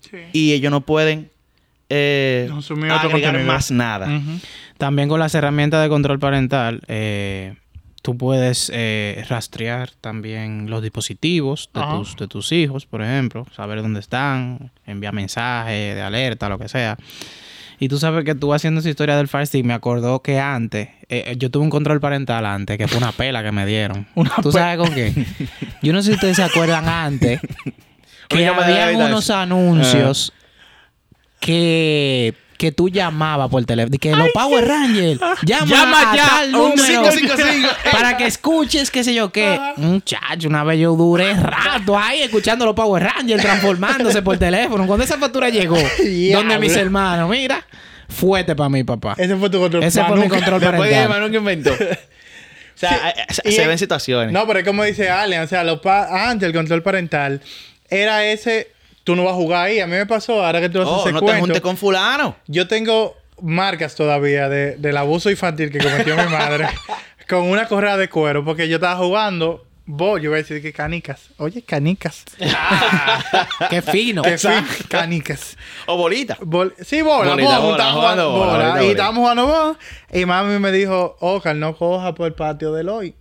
[0.00, 0.18] Sí.
[0.32, 1.30] y ellos no pueden
[1.88, 2.48] eh,
[2.90, 4.22] agregar más nada.
[4.78, 7.54] También con las herramientas de control parental, eh,
[8.06, 13.82] tú puedes eh, rastrear también los dispositivos de tus, de tus hijos, por ejemplo, saber
[13.82, 16.96] dónde están, enviar mensajes de alerta, lo que sea.
[17.80, 20.90] Y tú sabes que tú haciendo esa historia del Fire Stick, me acordó que antes,
[21.08, 24.06] eh, yo tuve un control parental antes, que fue una pela que me dieron.
[24.40, 25.12] ¿Tú sabes con qué?
[25.82, 27.40] Yo no sé si ustedes se acuerdan antes,
[28.28, 30.32] que ahorita unos anuncios
[31.40, 33.96] que, que tú llamabas por teléfono.
[34.00, 37.68] Que los Power Rangers llama, Llama a ya, tal un número 555.
[37.92, 39.58] para que escuches qué sé yo qué.
[39.76, 44.86] Muchacho, una vez yo duré rato ahí escuchando los Power Rangers transformándose por teléfono.
[44.86, 45.76] Cuando esa factura llegó,
[46.32, 47.64] donde mis hermanos, mira,
[48.08, 49.14] fuerte para mí, papá.
[49.18, 49.82] Ese fue tu control.
[49.84, 51.08] Ese fue mi control Después de parental.
[51.20, 51.70] Manu que inventó.
[52.76, 54.32] O sea, eh, eh, se, Y se es- ven situaciones.
[54.34, 57.40] No, pero es como dice Allen, o sea, los pa- antes el control parental
[57.88, 58.70] era ese,
[59.06, 59.78] tú no vas a jugar ahí.
[59.78, 62.36] A mí me pasó, ahora que tú haces oh, no te cuento, juntes con fulano.
[62.48, 66.66] yo tengo marcas todavía de, del abuso infantil que cometió mi madre
[67.28, 70.72] con una correa de cuero, porque yo estaba jugando Bo, yo voy a decir que
[70.72, 71.30] canicas.
[71.36, 72.24] Oye, canicas.
[73.70, 74.22] Qué fino.
[74.22, 74.36] Qué
[74.88, 75.56] canicas.
[75.86, 76.36] O bolita.
[76.40, 79.78] Bol- sí, bola, Bolita, bola, bola, jugando bola, y estábamos jugando bola.
[80.12, 83.14] Y mami me dijo, Oscar, no coja por el patio del hoy.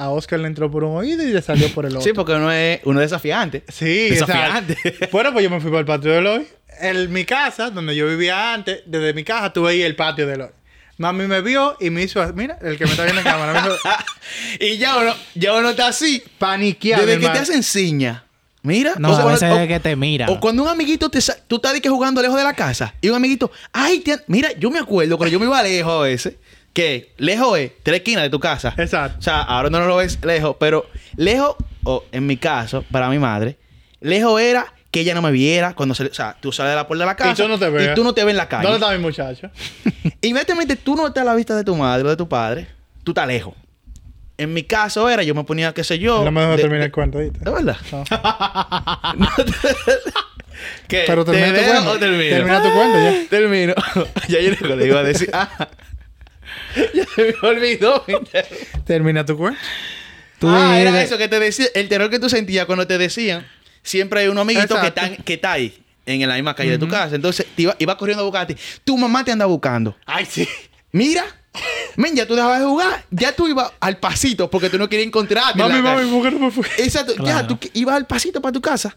[0.00, 2.00] A Oscar le entró por un oído y le salió por el otro.
[2.02, 3.64] Sí, porque uno es, uno es desafiante.
[3.68, 4.72] Sí, Desafiante.
[4.72, 5.06] exacto.
[5.12, 6.46] Bueno, pues yo me fui para el patio del hoy.
[6.80, 10.40] En mi casa, donde yo vivía antes, desde mi casa tuve ahí el patio del
[10.40, 10.48] hoy.
[10.96, 13.58] Mami me vio y me hizo, mira, el que me está viendo en cámara, me
[13.68, 13.78] hizo
[14.60, 16.22] y ya uno, ya uno está así.
[16.38, 17.00] paniquear.
[17.04, 18.24] Desde que te hacen ciña.
[18.62, 18.94] Mira.
[18.98, 20.26] No, o sea, a veces es que te mira.
[20.30, 23.08] O cuando un amiguito te tú estás de que jugando lejos de la casa y
[23.08, 26.34] un amiguito, ay, te- mira, yo me acuerdo cuando yo me iba lejos a veces,
[26.72, 28.74] que lejos es tres esquinas de tu casa.
[28.76, 29.18] Exacto.
[29.18, 33.18] O sea, ahora no lo ves lejos, pero lejos, o en mi caso, para mi
[33.18, 33.56] madre,
[34.00, 36.86] lejos era que ella no me viera cuando se, o sea, tú sales de la
[36.88, 37.90] puerta de la casa Y tú no te ves.
[37.90, 38.64] y tú no te ves en la calle.
[38.64, 39.48] ¿Dónde está mi muchacho?
[40.22, 42.66] Inmediatamente tú no estás a la vista de tu madre o de tu padre,
[43.04, 43.54] tú estás lejos.
[44.38, 46.24] En mi caso era, yo me ponía, qué sé yo.
[46.24, 47.38] no me dejo de- terminar de- el cuento, ¿viste?
[47.40, 47.76] ¿De verdad?
[47.92, 48.04] No.
[50.88, 51.04] ¿Qué?
[51.06, 52.00] Pero ¿Te termina tu dejo cuento.
[52.00, 53.14] Termina tu cuento ya.
[53.30, 53.74] Termino.
[54.28, 55.30] ya yo le iba a decir.
[55.32, 55.68] Ah.
[56.94, 58.04] ya se me olvidó.
[58.84, 59.58] Termina tu cuento.
[60.42, 61.66] Ah, era eso que te decía.
[61.74, 63.46] El terror que tú sentías cuando te decían.
[63.82, 65.82] Siempre hay un amiguito que está, que está ahí.
[66.06, 67.14] En la misma calle de tu casa.
[67.14, 68.56] Entonces, te iba, iba corriendo a buscarte.
[68.84, 69.96] Tu mamá te anda buscando.
[70.06, 70.48] Ay, sí.
[70.92, 71.24] Mira.
[71.96, 73.04] Men, ya tú dejabas de jugar.
[73.10, 75.52] Ya tú ibas al pasito porque tú no querías encontrarte.
[75.52, 76.06] en Mami, la calle.
[76.06, 76.84] mami, ¿por qué no me?
[76.84, 77.14] Exacto.
[77.24, 78.96] Ya, tú ibas al pasito para tu casa.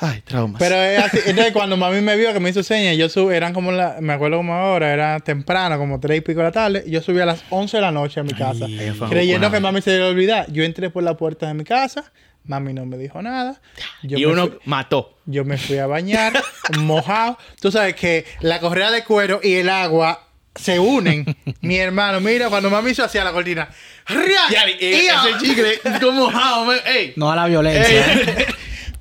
[0.00, 0.58] Ay, traumas.
[0.60, 1.18] Pero es así.
[1.26, 4.12] Entonces, cuando mami me vio que me hizo señas, yo subí, eran como la, me
[4.12, 7.20] acuerdo como ahora, era temprano, como tres y pico de la tarde, y yo subí
[7.20, 9.54] a las 11 de la noche a mi casa, Ay, creyendo wow.
[9.54, 10.46] que mami se iba a olvidar.
[10.52, 12.12] Yo entré por la puerta de mi casa,
[12.44, 13.60] mami no me dijo nada.
[14.02, 15.16] Yo y uno fui- mató.
[15.26, 16.32] Yo me fui a bañar,
[16.78, 17.36] mojado.
[17.60, 21.36] Tú sabes que la correa de cuero y el agua se unen.
[21.60, 23.68] Mi hermano, mira, cuando mami hizo hacia la cortina.
[24.06, 24.40] ¡ria!
[24.50, 25.22] Ya, eh, ¡ia!
[25.28, 26.72] ese chicle, como mojado.
[26.86, 27.12] Ey.
[27.16, 28.04] No a la violencia.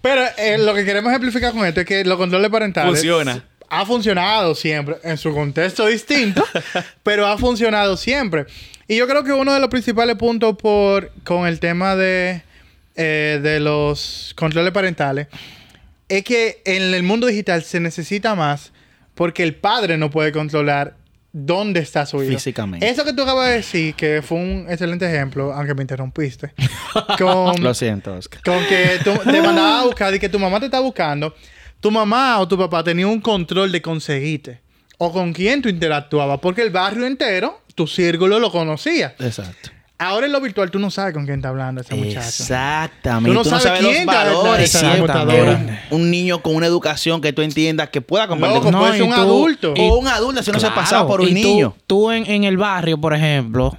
[0.02, 2.92] Pero eh, lo que queremos ejemplificar con esto es que los controles parentales...
[2.92, 3.44] Funciona.
[3.70, 6.44] Ha funcionado siempre, en su contexto distinto,
[7.04, 8.46] pero ha funcionado siempre.
[8.88, 12.44] Y yo creo que uno de los principales puntos por, con el tema de,
[12.96, 15.28] eh, de los controles parentales
[16.10, 18.72] es que en el mundo digital se necesita más
[19.14, 20.96] porque el padre no puede controlar
[21.46, 22.20] dónde está su.
[22.20, 22.90] Físicamente.
[22.90, 26.54] Eso que tú acabas de decir, que fue un excelente ejemplo, aunque me interrumpiste,
[27.18, 28.42] con, Lo siento, Oscar.
[28.44, 31.36] con que tú te mandaba a buscar y que tu mamá te está buscando,
[31.80, 34.62] tu mamá o tu papá tenía un control de conseguirte
[34.98, 39.16] o con quién tú interactuabas, porque el barrio entero, tu círculo lo conocía.
[39.20, 39.70] Exacto.
[40.00, 42.20] Ahora en lo virtual tú no sabes con quién está hablando ese muchacho.
[42.20, 43.30] Exactamente.
[43.30, 44.72] Tú no sabes quién los está valores.
[44.80, 45.82] computadora.
[45.90, 48.94] Un, un niño con una educación que tú entiendas que pueda compartir Loco, con puede
[48.96, 49.74] y ser un tú- adulto.
[49.76, 51.74] y- O un adulto si no se Claro, pasaba por un y niño.
[51.88, 53.76] Tú, en, en el barrio, por ejemplo,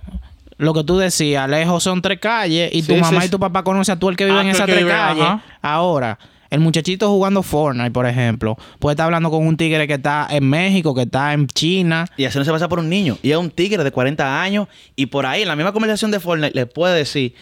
[0.56, 3.38] lo que tú decías, lejos son tres calles y tu Sí, mamá sí, y tu
[3.38, 5.22] papá conocen a tú el que vive Ah, en esas tres calles.
[5.22, 5.42] ajá.
[5.62, 6.18] Ahora,
[6.50, 10.48] el muchachito jugando Fortnite, por ejemplo, puede estar hablando con un tigre que está en
[10.48, 12.06] México, que está en China.
[12.16, 13.18] Y así no se pasa por un niño.
[13.22, 14.68] Y es un tigre de 40 años.
[14.96, 17.34] Y por ahí, en la misma conversación de Fortnite, le puede decir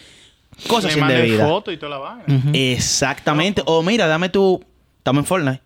[0.67, 1.47] cosas Le indebidas.
[1.47, 2.23] foto y toda la vaina.
[2.53, 3.61] Exactamente.
[3.65, 4.63] O mira, dame tu.
[4.97, 5.61] Estamos en Fortnite.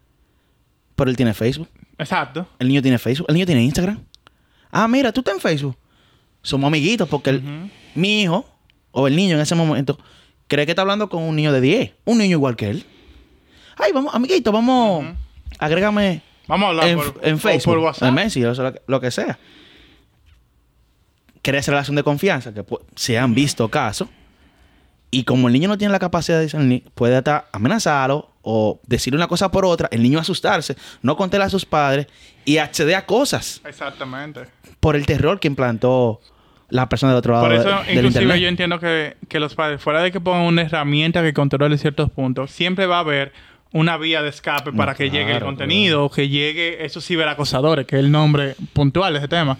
[0.95, 1.67] Pero él tiene Facebook.
[1.97, 2.47] Exacto.
[2.59, 3.25] El niño tiene Facebook.
[3.29, 3.99] El niño tiene Instagram.
[4.71, 5.75] Ah, mira, tú estás en Facebook.
[6.43, 8.45] Somos amiguitos porque el- mi hijo
[8.91, 9.97] o el niño en ese momento
[10.47, 11.91] cree que está hablando con un niño de 10.
[12.05, 12.85] Un niño igual que él.
[13.77, 15.05] Ay, vamos, amiguito, vamos.
[15.59, 18.09] Agrégame Vamos a hablar en, por, en o Facebook, por WhatsApp.
[18.09, 19.37] en Messenger, o lo, que- lo que sea.
[21.41, 22.63] Crea esa relación de confianza que
[22.95, 24.07] se han visto casos.
[25.09, 29.17] Y como el niño no tiene la capacidad de discernir, puede hasta amenazarlo o decirle
[29.17, 32.07] una cosa por otra, el niño asustarse, no contarle a sus padres
[32.45, 34.45] y acceder a cosas Exactamente.
[34.79, 36.21] por el terror que implantó
[36.69, 38.37] la persona del otro lado Por eso, de- inclusive, internet.
[38.39, 42.09] yo entiendo que, que los padres, fuera de que pongan una herramienta que controle ciertos
[42.09, 43.33] puntos, siempre va a haber
[43.73, 47.85] una vía de escape para que llegue el claro, contenido o que llegue esos ciberacosadores,
[47.85, 49.57] que es el nombre puntual de ese tema.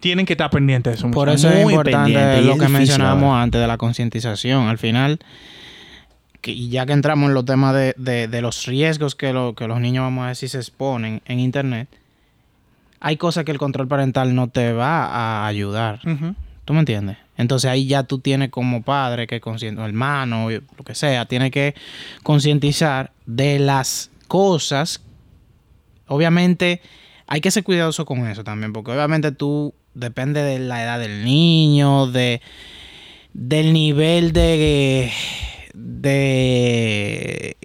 [0.00, 1.10] Tienen que estar pendientes de eso.
[1.10, 4.68] Por eso es Muy importante lo es que difícil mencionábamos antes de la concientización.
[4.68, 5.18] Al final,
[6.42, 9.54] que, y ya que entramos en los temas de, de- de los riesgos que, lo-
[9.54, 11.88] que los niños, vamos a decir, se exponen en Internet,
[13.00, 16.00] hay cosas que el control parental no te va a ayudar.
[16.06, 16.34] Ujú.
[16.66, 17.16] ¿Tú me entiendes?
[17.36, 21.50] Entonces ahí ya tú tienes como padre que consciente, o hermano, lo que sea, tiene
[21.50, 21.74] que
[22.22, 25.00] concientizar de las cosas.
[26.06, 26.80] Obviamente
[27.26, 31.24] hay que ser cuidadoso con eso también, porque obviamente tú depende de la edad del
[31.24, 32.40] niño, de
[33.32, 35.10] del nivel de
[35.74, 37.56] de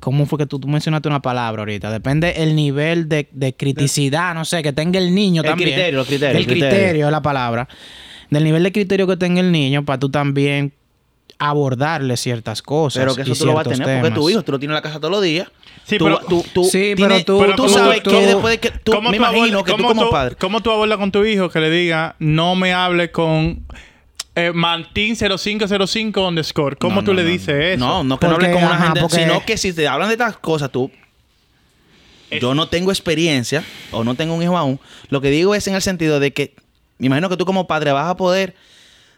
[0.00, 1.90] ¿Cómo fue que tú, tú mencionaste una palabra ahorita?
[1.90, 5.70] Depende el nivel de, de criticidad, no sé, que tenga el niño El también.
[5.70, 6.78] criterio, los criterios, El el criterio.
[6.78, 7.68] criterio es la palabra.
[8.30, 10.72] Del nivel de criterio que tenga el niño, para tú también
[11.38, 13.02] abordarle ciertas cosas.
[13.02, 14.30] Pero que eso y tú lo vas a tener porque tu temas.
[14.32, 15.48] hijo tú lo tienes en la casa todos los días.
[15.84, 18.26] Sí, tú, pero- tú, tú Sí, tienes- pero tú- tú, pero tú- sabes tú- que
[18.26, 20.36] después de que tú, ¿Cómo me tú imagino abordas- que tú cómo como padre.
[20.36, 23.64] ¿Cómo tú hablas con tu hijo que le diga, no me hable con
[24.34, 26.76] eh, Martín 0505 underscore?
[26.76, 27.78] ¿Cómo No, tú no, le no, dices eso?
[27.86, 30.08] No, no que no hables con una ajá, gente, porque- sino que si te hablan
[30.08, 30.90] de estas cosas, tú.
[32.30, 33.62] Es- Yo no tengo experiencia
[33.92, 34.80] o no tengo un hijo aún.
[35.10, 36.54] Lo que digo es en el sentido de que
[36.98, 38.54] me imagino que tú como padre vas a poder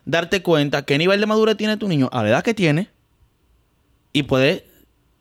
[0.04, 2.88] darte cuenta qué nivel de madurez tiene tu niño a la edad que tiene
[4.12, 4.64] y puedes,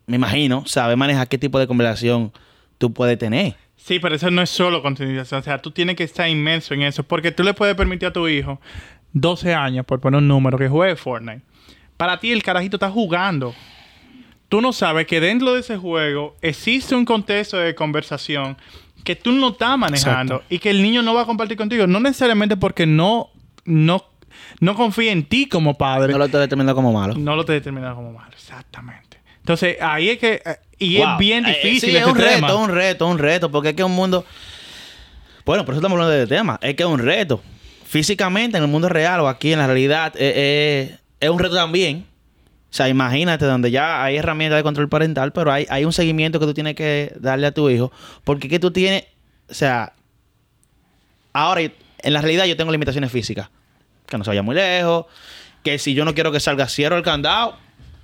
[0.06, 2.32] me imagino, saber manejar qué tipo de conversación
[2.78, 3.56] tú puedes tener.
[3.76, 5.40] Sí, pero eso no es solo concientización.
[5.40, 7.04] O sea, tú tienes que estar inmenso en eso.
[7.04, 8.60] Porque tú le puedes permitir a tu hijo
[9.12, 11.42] 12 años, por poner un número, que juegue Fortnite.
[11.96, 13.54] Para ti el carajito está jugando.
[14.48, 18.56] Tú no sabes que dentro de ese juego existe un contexto de conversación
[19.04, 20.54] que tú no estás manejando Exacto.
[20.54, 21.86] y que el niño no va a compartir contigo.
[21.86, 23.30] No necesariamente porque no,
[23.64, 24.04] no,
[24.60, 26.12] no confía en ti como padre.
[26.12, 27.14] No lo estoy determinando como malo.
[27.16, 29.18] No lo te determina como malo, exactamente.
[29.40, 30.42] Entonces, ahí es que...
[30.44, 31.12] eh, Y Wow.
[31.12, 32.46] es bien Eh, difícil sí, es un tema.
[32.48, 34.24] reto, un reto, un reto, porque es que un mundo.
[35.46, 36.58] Bueno, por eso estamos hablando de tema.
[36.62, 37.42] Es que es un reto.
[37.86, 40.32] Físicamente, en el mundo real o aquí en la realidad, eh,
[40.92, 42.04] eh, es un reto también.
[42.70, 46.38] O sea, imagínate donde ya hay herramientas de control parental, pero hay, hay un seguimiento
[46.38, 47.90] que tú tienes que darle a tu hijo.
[48.24, 49.04] Porque es que tú tienes.
[49.48, 49.94] O sea,
[51.32, 53.48] ahora, en la realidad, yo tengo limitaciones físicas.
[54.06, 55.06] Que no se vaya muy lejos.
[55.64, 57.56] Que si yo no quiero que salga, cierro el candado.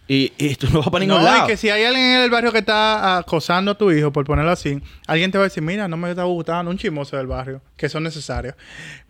[0.06, 1.44] Y, y tú no vas para ningún No, lado.
[1.44, 4.26] y que si hay alguien en el barrio que está acosando a tu hijo, por
[4.26, 7.26] ponerlo así, alguien te va a decir, mira, no me está gustando un chismoso del
[7.26, 8.54] barrio, que son necesarios.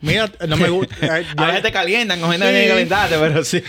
[0.01, 0.95] Mira, no me gusta.
[1.21, 2.63] eh, A veces te calientan, con gente Sí.
[2.63, 3.61] que calentarte, pero sí.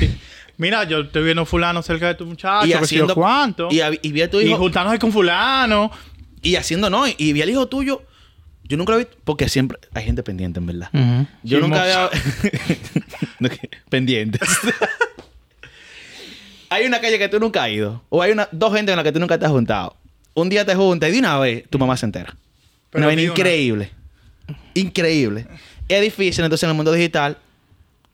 [0.57, 3.67] Mira, yo estoy viendo fulano cerca de tu muchacho, Y si haciendo- cuánto.
[3.71, 4.57] Y, y vi a tu Y hijo.
[4.57, 5.91] juntándose con fulano.
[6.41, 7.05] Y, haciendo no.
[7.07, 8.03] Y vi al hijo tuyo.
[8.63, 9.07] Yo nunca lo vi.
[9.23, 10.89] Porque siempre hay gente pendiente, en verdad.
[11.43, 12.09] Yo nunca había.
[13.39, 13.49] No,
[13.89, 14.41] Pendientes.
[16.69, 18.03] hay una calle que tú nunca has ido.
[18.09, 19.95] O hay una, dos gente en la que tú nunca te has juntado.
[20.33, 22.35] Un día te juntas y de una vez tu mamá se entera.
[22.89, 23.21] Pero una una.
[23.21, 23.91] increíble.
[24.73, 25.47] Increíble.
[25.87, 27.37] Es difícil entonces en el mundo digital.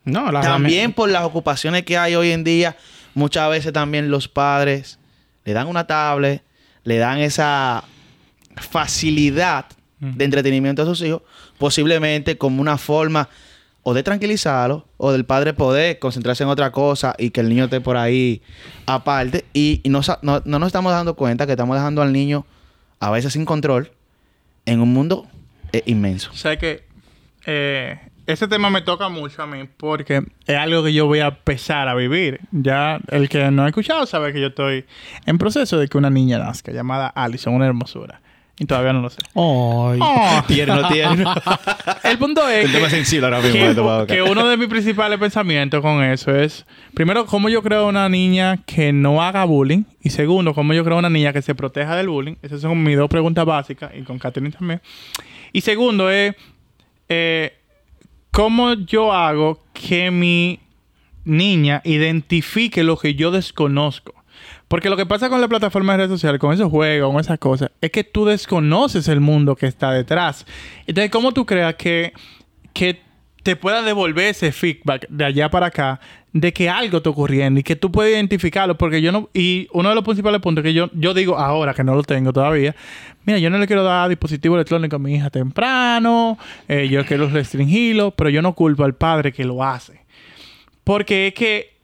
[0.04, 2.76] No, la También por las ocupaciones que hay hoy en día,
[3.14, 4.98] muchas veces también los padres
[5.44, 6.42] le dan una tablet,
[6.84, 7.84] le dan esa
[8.56, 9.66] facilidad
[10.00, 11.22] de entretenimiento a sus hijos,
[11.58, 13.28] posiblemente como una forma
[13.84, 17.64] o de tranquilizarlo o del padre poder concentrarse en otra cosa y que el niño
[17.64, 18.42] esté por ahí
[18.86, 19.44] aparte.
[19.52, 22.46] Y, y no, no, no nos estamos dando cuenta que estamos dejando al niño
[22.98, 23.92] a veces sin control
[24.66, 25.26] en un mundo
[25.72, 26.30] eh, inmenso.
[26.32, 26.84] O sea que
[27.46, 31.28] eh, ese tema me toca mucho a mí porque es algo que yo voy a
[31.28, 32.40] empezar a vivir.
[32.52, 34.84] Ya el que no ha escuchado sabe que yo estoy
[35.26, 38.20] en proceso de que una niña nazca llamada Alison, una hermosura.
[38.58, 39.18] Y todavía no lo sé.
[39.34, 39.98] Ay.
[40.00, 40.42] Oh.
[40.46, 41.34] Tierno, tierno.
[42.04, 44.06] El punto es tema que, sensible ahora mismo que- de tu boca.
[44.06, 48.58] que uno de mis principales pensamientos con eso es, primero, cómo yo creo una niña
[48.66, 49.84] que no haga bullying.
[50.02, 52.34] Y segundo, cómo yo creo una niña que se proteja del bullying.
[52.42, 54.80] Esas son mis dos preguntas básicas y con Catherine también.
[55.52, 56.34] Y segundo es,
[57.08, 57.54] eh,
[58.32, 60.58] cómo yo hago que mi
[61.24, 64.14] niña identifique lo que yo desconozco.
[64.66, 67.38] Porque lo que pasa con la plataforma de redes sociales, con esos juegos, con esas
[67.38, 70.46] cosas, es que tú desconoces el mundo que está detrás.
[70.86, 72.14] Entonces, ¿cómo tú creas que,
[72.72, 73.02] que
[73.42, 76.00] te pueda devolver ese feedback de allá para acá
[76.32, 78.78] de que algo está ocurriendo y que tú puedes identificarlo?
[78.78, 79.28] Porque yo no...
[79.34, 82.32] Y uno de los principales puntos que yo, yo digo ahora, que no lo tengo
[82.32, 82.74] todavía,
[83.24, 87.28] mira, yo no le quiero dar dispositivo electrónico a mi hija temprano, eh, yo quiero
[87.28, 90.00] restringirlo, pero yo no culpo al padre que lo hace.
[90.84, 91.76] Porque es que,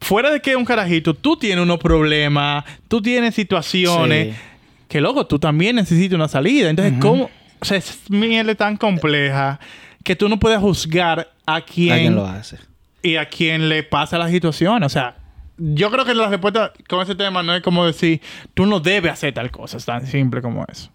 [0.00, 4.42] fuera de que un carajito, tú tienes unos problemas, tú tienes situaciones Sí.
[4.88, 6.70] que, loco, tú también necesitas una salida.
[6.70, 7.30] Entonces, ¿cómo?
[7.60, 9.60] O sea, es mierda tan compleja
[10.04, 12.58] que tú no puedes juzgar a quién, Alguien lo hace.
[13.02, 14.82] y a quién le pasa la situación.
[14.82, 15.16] O sea,
[15.58, 18.20] yo creo que la respuesta con ese tema no es como decir,
[18.54, 19.76] tú no debes hacer tal cosa.
[19.76, 20.90] Es tan simple como eso.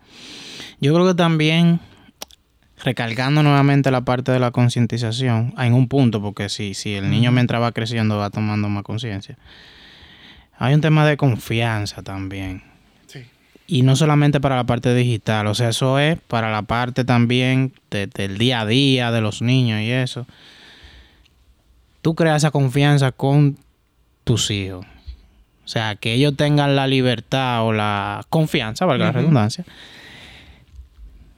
[0.82, 1.80] Yo creo que también,
[2.84, 7.32] recalcando nuevamente la parte de la concientización, en un punto, porque si, si el niño
[7.32, 9.38] mientras va creciendo va tomando más conciencia,
[10.58, 12.64] hay un tema de confianza también.
[13.68, 17.74] Y no solamente para la parte digital, o sea, eso es para la parte también
[17.90, 20.28] de- del día a día de los niños y eso.
[22.02, 23.58] Tú creas esa confianza con
[24.24, 24.86] tus hijos.
[25.64, 29.66] O sea, que ellos tengan la libertad o la confianza, valga la redundancia,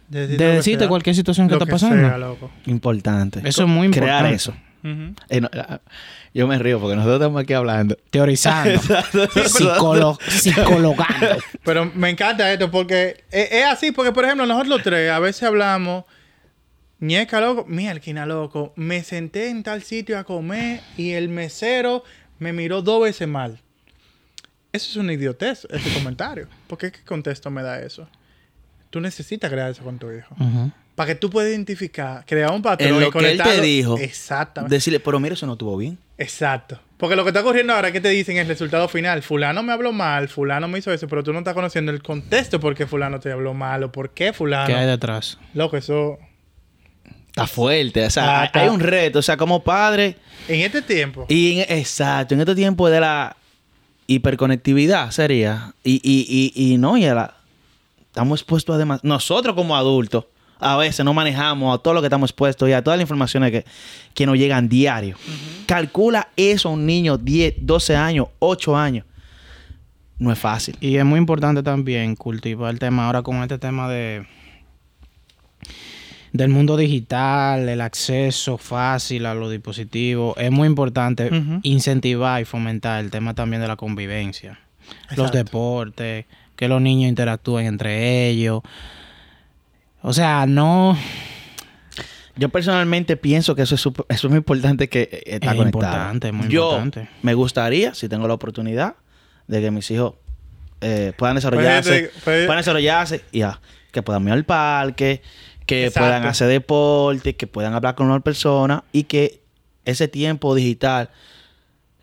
[0.10, 1.96] De de decirte cualquier situación que está pasando.
[2.10, 2.52] sea, loco.
[2.66, 3.42] Importante.
[3.48, 4.36] Eso es muy Crear importante.
[4.36, 4.54] eso.
[5.30, 5.80] Eh, no, ah,
[6.38, 7.98] yo me río porque nosotros estamos aquí hablando.
[8.12, 8.80] Teorizando.
[8.82, 11.38] Psicolo- psicologando.
[11.64, 15.18] Pero me encanta esto porque es, es así, porque por ejemplo, nosotros los tres a
[15.18, 16.06] veces hablamos,
[17.00, 22.04] ñeca loco, mielquina loco, me senté en tal sitio a comer y el mesero
[22.38, 23.60] me miró dos veces mal.
[24.72, 26.48] Eso es una idiotez, ese comentario.
[26.68, 28.08] ¿Por qué qué contexto me da eso?
[28.92, 30.36] Tú necesitas crear eso con tu hijo.
[30.94, 33.98] Para que tú puedas identificar, crear un patrón En y lo que él te dijo.
[33.98, 34.76] Exactamente.
[34.76, 35.98] Decirle, pero mira, eso no estuvo bien.
[36.18, 36.80] Exacto.
[36.98, 39.22] Porque lo que está ocurriendo ahora es que te dicen el resultado final.
[39.22, 42.60] Fulano me habló mal, fulano me hizo eso, pero tú no estás conociendo el contexto
[42.60, 44.66] por qué fulano te habló mal o por qué fulano.
[44.66, 45.38] ¿Qué hay detrás?
[45.54, 46.18] Loco, eso...
[47.28, 48.04] Está fuerte.
[48.04, 49.20] O sea, Ah, hay- un reto.
[49.20, 50.16] O sea, como padre.
[50.48, 51.28] En este tiempo...
[51.30, 53.36] Y en- exacto, en este tiempo de la
[54.08, 55.74] hiperconectividad sería.
[55.84, 57.36] Y, y, y, y no, y a la,
[58.08, 59.04] estamos expuestos además.
[59.04, 60.26] Nosotros como adultos,
[60.60, 63.52] a veces no manejamos a todo lo que estamos expuestos y a todas las informaciones
[63.52, 63.66] que,
[64.14, 65.18] que nos llegan diario.
[65.66, 69.06] Calcula eso a un niño 10, 12 años, 8 años.
[70.20, 70.76] No es fácil.
[70.82, 74.26] Y es muy importante también cultivar el tema ahora con este tema de
[76.34, 80.36] del mundo digital, el acceso fácil a los dispositivos.
[80.38, 81.30] Es muy importante
[81.64, 84.60] incentivar y fomentar el tema también de la convivencia.
[85.16, 88.62] Los deportes, que los niños interactúen entre ellos.
[90.08, 90.98] O sea, no
[92.38, 95.58] Yo personalmente pienso que eso es, súper- eso es muy importante que eh, está Es
[95.58, 95.86] conectado.
[95.86, 97.10] importante, muy Yo importante.
[97.24, 98.96] me gustaría, si tengo la oportunidad,
[99.48, 100.14] de que mis hijos
[100.80, 103.60] eh, puedan desarrollarse, Puede- puede- puedan desarrollarse y ya,
[103.92, 105.22] que puedan ir al parque,
[105.66, 106.06] que Exacto.
[106.08, 109.42] puedan hacer deporte, que puedan hablar con otras personas y que
[109.84, 111.10] ese tiempo digital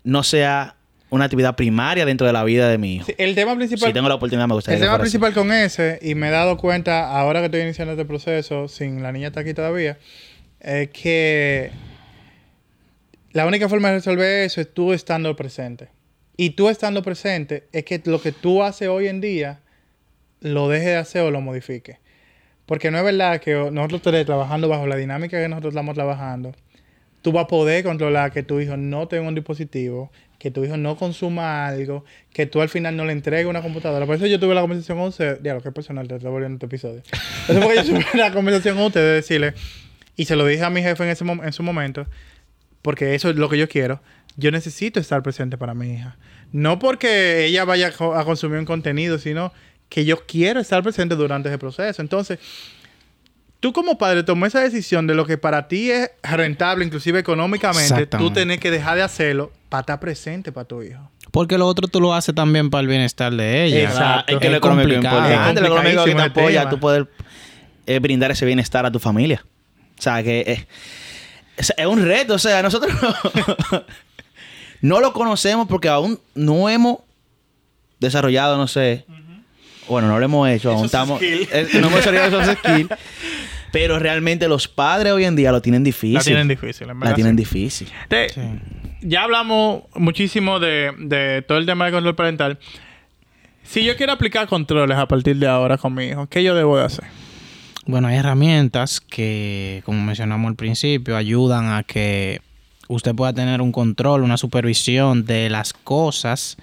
[0.03, 0.74] no sea
[1.15, 3.05] una actividad primaria dentro de la vida de mi hijo.
[3.05, 3.89] Sí, el tema principal...
[3.89, 5.01] Si tengo la oportunidad, me gustaría El tema así.
[5.01, 9.01] principal con ese, y me he dado cuenta ahora que estoy iniciando este proceso, sin
[9.01, 9.97] la niña está aquí todavía,
[10.59, 11.71] es que
[13.31, 15.89] la única forma de resolver eso es tú estando presente.
[16.37, 19.61] Y tú estando presente es que lo que tú haces hoy en día
[20.41, 21.99] lo dejes de hacer o lo modifique.
[22.65, 26.53] Porque no es verdad que nosotros tres trabajando bajo la dinámica que nosotros estamos trabajando,
[27.21, 30.77] tú vas a poder controlar que tu hijo no tenga un dispositivo, que tu hijo
[30.77, 34.05] no consuma algo, que tú al final no le entregues una computadora.
[34.05, 36.65] Por eso yo tuve la conversación con usted, diablo, qué personal te estoy volviendo este
[36.65, 37.01] episodio.
[37.47, 39.53] Eso fue que yo tuve la conversación con usted de decirle,
[40.15, 42.05] y se lo dije a mi jefe en, ese en su momento,
[42.81, 44.01] porque eso es lo que yo quiero.
[44.37, 46.17] Yo necesito estar presente para mi hija.
[46.51, 49.51] No porque ella vaya a co- a consumir un contenido, sino
[49.89, 52.01] que yo quiero estar presente durante ese proceso.
[52.01, 52.39] Entonces,
[53.59, 57.87] tú como padre tomó esa decisión de lo que para ti es rentable, inclusive económicamente,
[58.19, 61.11] tú tenés que dejar de hacerlo para estar presente para tu hijo.
[61.31, 63.83] Porque lo otro tú lo haces también para el bienestar de ella.
[63.83, 64.33] Exacto.
[64.33, 65.59] Es que lo Es económico importante.
[65.61, 66.69] Lo económico que te apoya tema.
[66.69, 67.07] tú poder
[67.85, 69.43] eh, brindar ese bienestar a tu familia.
[69.99, 70.67] O sea, que eh,
[71.57, 72.35] es, es un reto.
[72.35, 72.93] O sea, nosotros
[74.81, 76.99] no, lo conocemos porque aún no hemos
[77.99, 79.05] desarrollado, no sé.
[79.89, 80.71] Bueno, no lo hemos hecho.
[80.71, 81.21] Aún estamos.
[81.21, 82.89] eh, no hemos desarrollado esos skills.
[83.73, 86.13] Pero realmente los padres hoy en día lo tienen difícil.
[86.13, 87.15] La tienen difícil, en La verdad.
[87.15, 87.43] tienen sí.
[87.43, 87.91] difícil.
[88.07, 88.41] Te- Sí.
[89.07, 92.57] Ya hablamos muchísimo de, todo el tema de control parental.
[93.61, 96.75] Si yo quiero aplicar controles a partir de ahora con mi hijo, ¿qué yo debo
[96.79, 97.05] de hacer?
[97.85, 102.41] Bueno, hay herramientas que, como mencionamos al principio, ayudan a que
[102.87, 106.57] usted pueda tener un control, una supervisión de las cosas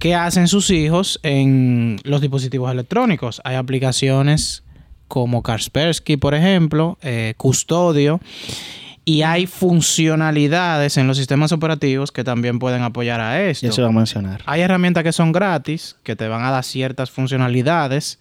[0.00, 3.40] que hacen sus hijos en los dispositivos electrónicos.
[3.44, 4.64] Hay aplicaciones
[5.06, 8.20] como Kaspersky, por ejemplo, eh, Custodio,
[9.12, 13.66] y hay funcionalidades en los sistemas operativos que también pueden apoyar a esto.
[13.66, 14.40] Ya se va a mencionar.
[14.46, 18.18] Hay herramientas que son gratis, que te van a dar ciertas funcionalidades,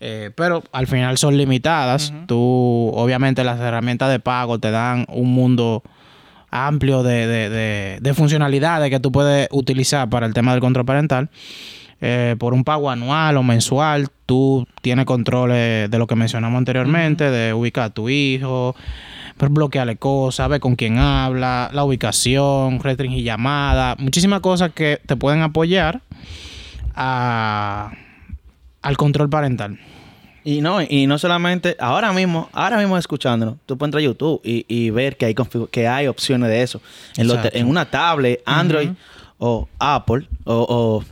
[0.00, 2.12] eh, pero al final son limitadas.
[2.26, 5.82] Tú, obviamente, las herramientas de pago te dan un mundo
[6.50, 10.84] amplio de, de- de- de funcionalidades que tú puedes utilizar para el tema del control
[10.86, 11.28] parental.
[12.02, 17.30] Eh, por un pago anual o mensual, tú tienes controles de lo que mencionamos anteriormente,
[17.30, 18.74] de ubicar a tu hijo,
[19.48, 25.40] bloquearle cosas, ver con quién habla, la ubicación, restringir llamadas, muchísimas cosas que te pueden
[25.40, 26.02] apoyar
[26.94, 27.92] a-
[28.82, 29.78] al control parental.
[30.42, 34.40] Y no, y no solamente, ahora mismo, ahora mismo escuchándonos, tú puedes entrar a YouTube
[34.42, 35.34] y, y ver que hay
[35.70, 36.80] que hay opciones de eso.
[37.16, 37.36] En, los
[37.68, 38.90] una tablet, Android
[39.38, 41.02] o Apple o,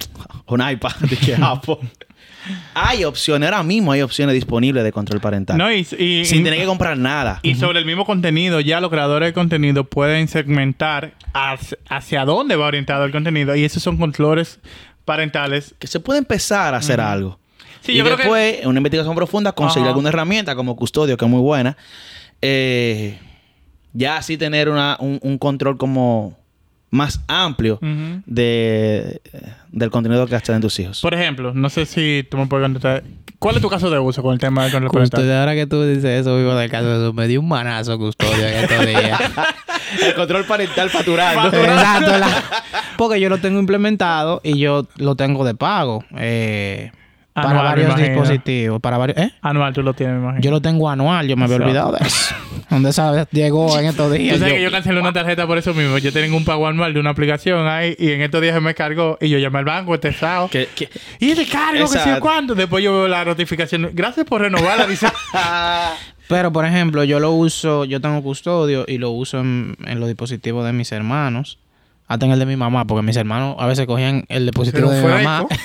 [0.46, 0.92] o un iPad
[1.24, 1.78] que Apple.
[2.74, 5.58] Hay opciones, ahora mismo hay opciones disponibles de control parental.
[5.58, 7.40] No, y, y- sin y- tener que comprar nada.
[7.42, 12.56] y sobre el mismo contenido, ya los creadores de contenido pueden segmentar hacia, hacia dónde
[12.56, 13.54] va orientado el contenido.
[13.56, 14.60] Y esos son controles
[15.04, 15.74] parentales.
[15.78, 17.38] que se puede empezar a hacer algo.
[17.80, 19.90] Sí, y yo creo que- una investigación profunda, conseguir Ajá.
[19.90, 21.76] alguna herramienta como Custodio, que es muy buena.
[22.42, 23.18] eh,
[23.94, 26.37] ya así tener una, un, un control como
[26.90, 27.78] más amplio
[28.26, 29.20] de,
[29.70, 31.00] del contenido que acceden tus hijos.
[31.00, 33.04] Por ejemplo, no sé si tú me puedes contestar.
[33.38, 35.38] ¿Cuál es tu caso de uso con el tema del control Custodio, parental?
[35.40, 38.44] ahora que tú dices eso, vivo del caso de eso, me dio un manazo custodio
[38.46, 39.20] en estos días.
[40.04, 41.48] El control parental faturando.
[41.56, 42.42] Exacto, la-
[42.98, 46.04] porque yo lo tengo implementado y yo lo tengo de pago.
[46.16, 46.90] eh,
[47.40, 48.80] Anual, me varios dispositivos.
[48.80, 49.32] Para varios, ¿eh?
[49.42, 50.42] Anual tú lo tienes, me imagino.
[50.42, 52.34] Yo lo tengo anual, yo me había olvidado de eso.
[52.70, 53.26] ¿Dónde sabes?
[53.32, 54.34] Llegó en estos días.
[54.34, 55.96] Tú sabes yo- que yo cancelé una tarjeta por eso mismo.
[55.98, 58.74] Yo tengo un pago anual de una aplicación ahí y en estos días se me
[58.74, 60.48] cargó y yo llamé al banco estresado.
[60.48, 60.68] Que-
[61.18, 62.54] Y de cargo, que sé cuánto.
[62.54, 63.90] Después yo veo la notificación.
[63.94, 64.86] Gracias por renovarla.
[64.86, 65.06] Dice.
[66.28, 70.08] Pero, por ejemplo, yo lo uso, yo tengo custodio y lo uso en, en los
[70.08, 71.58] dispositivos de mis hermanos.
[72.06, 75.08] Hasta en el de mi mamá, porque mis hermanos a veces cogían el dispositivo Pero
[75.10, 75.46] de mi mamá.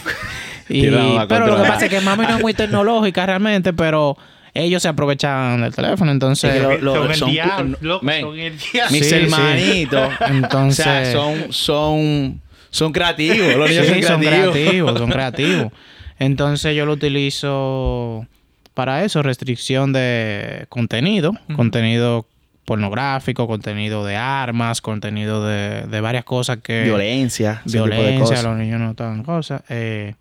[0.69, 0.87] y,
[1.27, 4.17] pero lo que pasa es que mami no es muy tecnológica realmente, pero
[4.53, 6.53] ellos se aprovechan del teléfono, entonces...
[6.53, 7.77] Es que lo- son el son- diablo.
[7.81, 8.21] loco, Men.
[8.21, 8.91] son el diablo.
[8.91, 9.15] Mis Sí, sí.
[9.15, 10.09] hermanitos.
[10.29, 13.55] Entonces- O sea, son, son, son creativos.
[13.55, 14.97] Los niños Sí, son son creativos.
[14.99, 15.71] son creativos.
[16.19, 18.27] Entonces yo lo utilizo
[18.73, 22.27] para eso, restricción de contenido, contenido
[22.65, 26.83] pornográfico, contenido de armas, contenido de, de varias cosas que...
[26.83, 27.61] Violencia.
[27.65, 28.43] ese tipo de violencia, cosas.
[28.43, 29.63] los niños no están cosas.
[29.69, 30.15] Eh,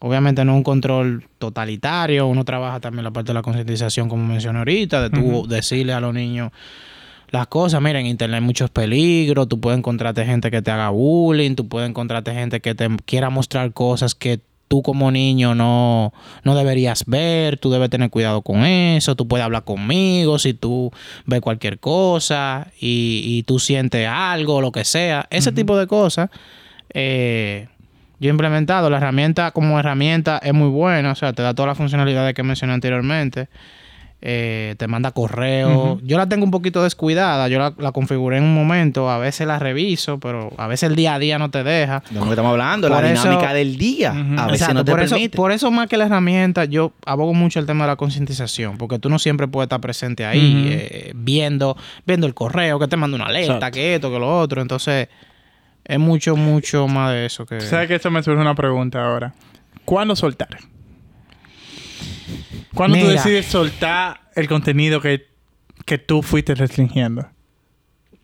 [0.00, 4.58] obviamente no un control totalitario, uno trabaja también la parte de la concientización, como mencioné
[4.58, 6.50] ahorita, de tú decirle a los niños
[7.28, 7.80] las cosas.
[7.80, 11.68] Mira, en internet hay muchos peligros, tú puedes encontrarte gente que te haga bullying, tú
[11.68, 16.12] puedes encontrarte gente que te quiera mostrar cosas que tú como niño no,
[16.44, 20.92] no deberías ver, tú debes tener cuidado con eso, tú puedes hablar conmigo si tú
[21.26, 26.30] ves cualquier cosa y, y tú sientes algo, lo que sea, ese tipo de cosas.
[26.94, 27.68] eh,
[28.20, 31.68] yo he implementado la herramienta como herramienta es muy buena, o sea, te da todas
[31.70, 33.48] las funcionalidades que mencioné anteriormente.
[34.22, 35.98] Eh, te manda correo.
[36.02, 37.48] Yo la tengo un poquito descuidada.
[37.48, 39.08] Yo la, la configuré en un momento.
[39.10, 42.02] A veces la reviso, pero a veces el día a día no te deja.
[42.10, 44.10] De lo que estamos hablando, la eso- dinámica del día.
[44.10, 45.36] A veces Exacto, no te por, eso, permite.
[45.38, 48.98] por eso más que la herramienta, yo abogo mucho el tema de la concientización, porque
[48.98, 53.14] tú no siempre puedes estar presente ahí, eh, viendo, viendo el correo, que te manda
[53.16, 53.74] una alerta, Exacto.
[53.74, 54.60] que esto, que lo otro.
[54.60, 55.08] Entonces,
[55.84, 57.60] es mucho, mucho más de eso que...
[57.60, 59.34] ¿Sabes que eso me surge una pregunta ahora?
[59.84, 60.58] ¿Cuándo soltar?
[62.74, 65.26] ¿Cuándo tú decides soltar el contenido que,
[65.84, 67.28] que tú fuiste restringiendo?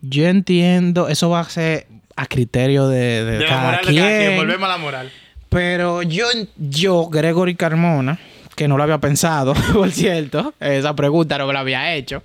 [0.01, 3.91] Yo entiendo, eso va a ser a criterio de, de De la cada moral de
[3.91, 4.03] quien.
[4.03, 4.37] cada quien.
[4.37, 5.11] Volvemos a la moral.
[5.49, 6.25] Pero yo,
[6.57, 8.19] yo, Gregory Carmona,
[8.55, 12.23] que no lo había pensado, por cierto, esa pregunta no me la había hecho.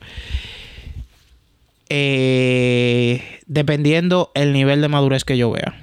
[1.95, 5.82] Eh, dependiendo el nivel de madurez que yo vea.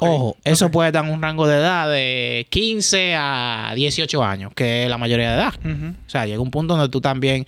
[0.00, 4.88] Ojo, eso puede dar un rango de edad de 15 a 18 años, que es
[4.90, 5.54] la mayoría de edad.
[6.06, 7.46] O sea, llega un punto donde tú también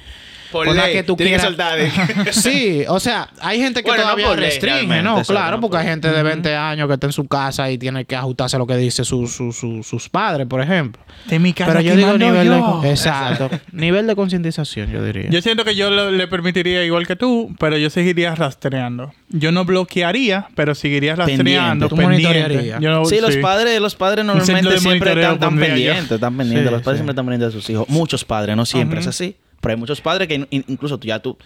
[0.53, 2.33] Por ley, que tú tienes que quieras- soltar.
[2.33, 5.23] Sí, o sea, hay gente que Bueno, no todavía por ley, restringe, ¿no?
[5.23, 7.79] Claro, no porque por hay gente de 20 años que está en su casa y
[7.79, 11.03] tiene que ajustarse a lo que dice su- su- su- sus padres, por ejemplo.
[11.27, 12.81] De mi casa Pero yo digo nivel yo.
[12.83, 12.91] de...
[12.91, 13.51] Exacto.
[13.73, 15.31] nivel de concientización, yo diría.
[15.31, 19.13] Yo siento que yo lo- le permitiría igual que tú, pero yo seguiría rastreando.
[19.31, 21.45] Yo no bloquearía, pero seguiría rastreando.
[21.45, 21.89] Pendiente.
[21.89, 22.34] Tú Pendiente.
[22.81, 26.67] Yo no- Sí, los padres, los padres normalmente siempre están tan pendientes, están pendientes.
[26.69, 26.99] Sí, los padres sí.
[26.99, 27.89] siempre están pendientes de sus hijos.
[27.89, 29.09] Muchos padres, no siempre Ujú.
[29.09, 29.37] es así.
[29.61, 31.39] Pero hay muchos padres que in- in- incluso tú ya tú,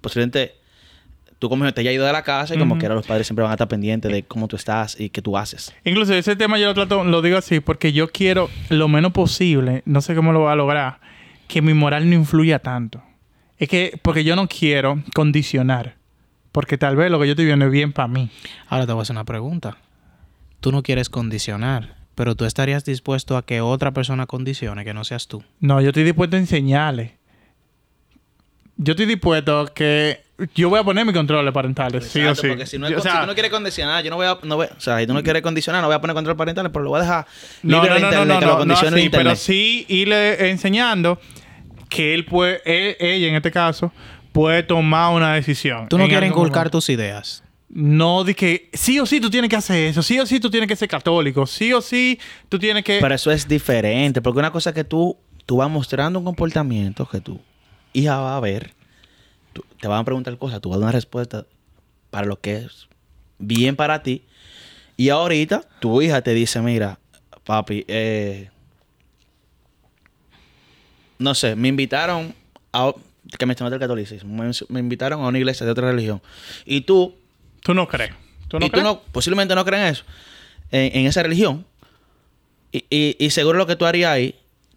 [0.00, 0.54] posiblemente,
[1.38, 2.80] tú como te hayas ido de la casa y como Ujú.
[2.80, 5.22] que ahora los padres siempre van a estar pendientes de cómo tú estás y qué
[5.22, 5.74] tú haces.
[5.84, 9.82] Incluso ese tema yo lo trato, lo digo así, porque yo quiero lo menos posible,
[9.86, 10.98] no sé cómo lo voy a lograr,
[11.48, 13.02] que mi moral no influya tanto.
[13.58, 15.96] Es que, porque yo no quiero condicionar.
[16.52, 18.30] Porque tal vez lo que yo estoy viendo es bien para mí.
[18.68, 19.76] Ahora te voy a hacer una pregunta.
[20.60, 25.04] Tú no quieres condicionar, pero tú estarías dispuesto a que otra persona condicione, que no
[25.04, 25.44] seas tú.
[25.60, 27.16] No, yo estoy dispuesto a enseñarle.
[28.76, 30.22] Yo estoy dispuesto a que
[30.54, 32.48] yo voy a poner mis controles parentales, sí o Exacto, sí.
[32.48, 34.26] Porque si, no es Yo, o sea, si tú no quieres condicionar, yo no voy
[34.26, 34.38] a...
[34.44, 36.70] No voy, o sea, si tú no quieres condicionar, no voy a poner control parental,
[36.70, 37.26] pero lo voy a dejar
[37.64, 39.10] no, libre no, no, no, internet, no, que no, lo no así, internet.
[39.12, 41.20] pero sí irle enseñando
[41.88, 43.92] que él puede, él- ella en este caso,
[44.32, 45.88] puede tomar una decisión.
[45.88, 46.78] Tú no quieres inculcar momento.
[46.78, 47.42] tus ideas.
[47.70, 50.68] No que sí o sí tú tienes que hacer eso, sí o sí tú tienes
[50.68, 52.98] que ser católico, sí o sí tú tienes que...
[53.00, 57.06] Pero eso es diferente, porque una cosa es que tú, tú vas mostrando un comportamiento
[57.06, 57.38] que tu
[57.92, 58.72] hija va a ver,
[59.52, 61.44] tú- te van a preguntar cosas, tú vas a dar una respuesta
[62.10, 62.88] para lo que es
[63.38, 64.22] bien para ti,
[64.96, 66.98] y ahorita tu hija te dice, mira,
[67.44, 68.48] papi, eh,
[71.18, 72.34] no sé, me invitaron
[72.72, 72.92] a...
[73.38, 76.22] que mencionaste el catolicismo, me, me invitaron a una iglesia de otra religión,
[76.64, 77.14] y tú
[77.68, 78.12] Tú no crees.
[78.48, 78.82] ¿Tú no y crees?
[78.82, 80.04] tú no, posiblemente no crees en eso,
[80.70, 81.66] en, en esa religión.
[82.72, 84.34] Y, y- y seguro lo que tú harías ahí,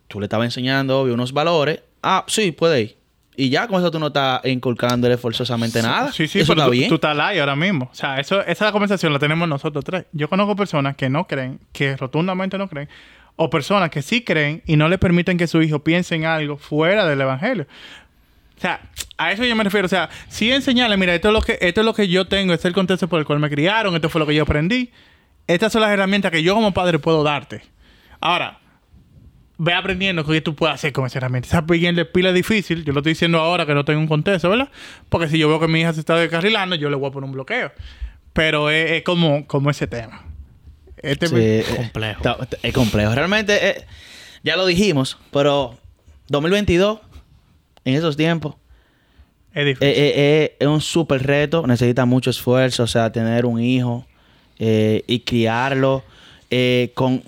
[0.10, 1.80] tú le estabas enseñando, obvio, unos valores.
[2.04, 2.98] Ah, sí, puede ir.
[3.38, 6.12] Y ya con eso tú no estás inculcándole forzosamente nada.
[6.12, 6.90] Sí, sí, eso pero está tú, bien.
[6.90, 7.88] tú estás ahí ahora mismo.
[7.90, 10.04] O sea, eso, esa conversación la tenemos nosotros tres.
[10.12, 12.90] Yo conozco personas que no creen, que rotundamente no creen,
[13.38, 16.58] o personas que sí creen y no le permiten que su hijo piense en algo
[16.58, 17.68] fuera del evangelio.
[18.62, 18.82] Sea,
[19.18, 19.86] a eso yo me refiero.
[19.86, 22.54] O sea, sí enseñarle, mira, esto es lo que, esto es lo que yo tengo,
[22.54, 24.92] este es el contexto por el cual me criaron, esto fue lo que yo aprendí.
[25.48, 27.62] Estas son las herramientas que yo como padre puedo darte.
[28.20, 28.60] Ahora,
[29.58, 31.48] ve aprendiendo qué tú puedes hacer con esa herramienta.
[31.48, 34.70] Esa de pila difícil, yo lo estoy diciendo ahora que no tengo un contexto, ¿verdad?
[35.10, 37.26] Porque si yo veo que mi hija se está descarrilando, yo le voy a poner
[37.28, 37.72] un bloqueo.
[38.34, 40.24] Pero es, es como, como ese tema.
[40.98, 42.18] Este Sí, eh, complejo.
[42.18, 43.14] está- está- es complejo.
[43.14, 43.86] Realmente, eh,
[44.44, 45.78] ya lo dijimos, pero
[46.30, 47.00] 2022,
[47.86, 48.56] en esos tiempos,
[49.54, 49.88] es difícil.
[49.88, 51.66] eh, eh, eh, es un súper reto.
[51.68, 54.06] Necesita mucho esfuerzo, o sea, tener un hijo
[54.60, 56.04] eh, y criarlo
[56.50, 57.24] eh, con,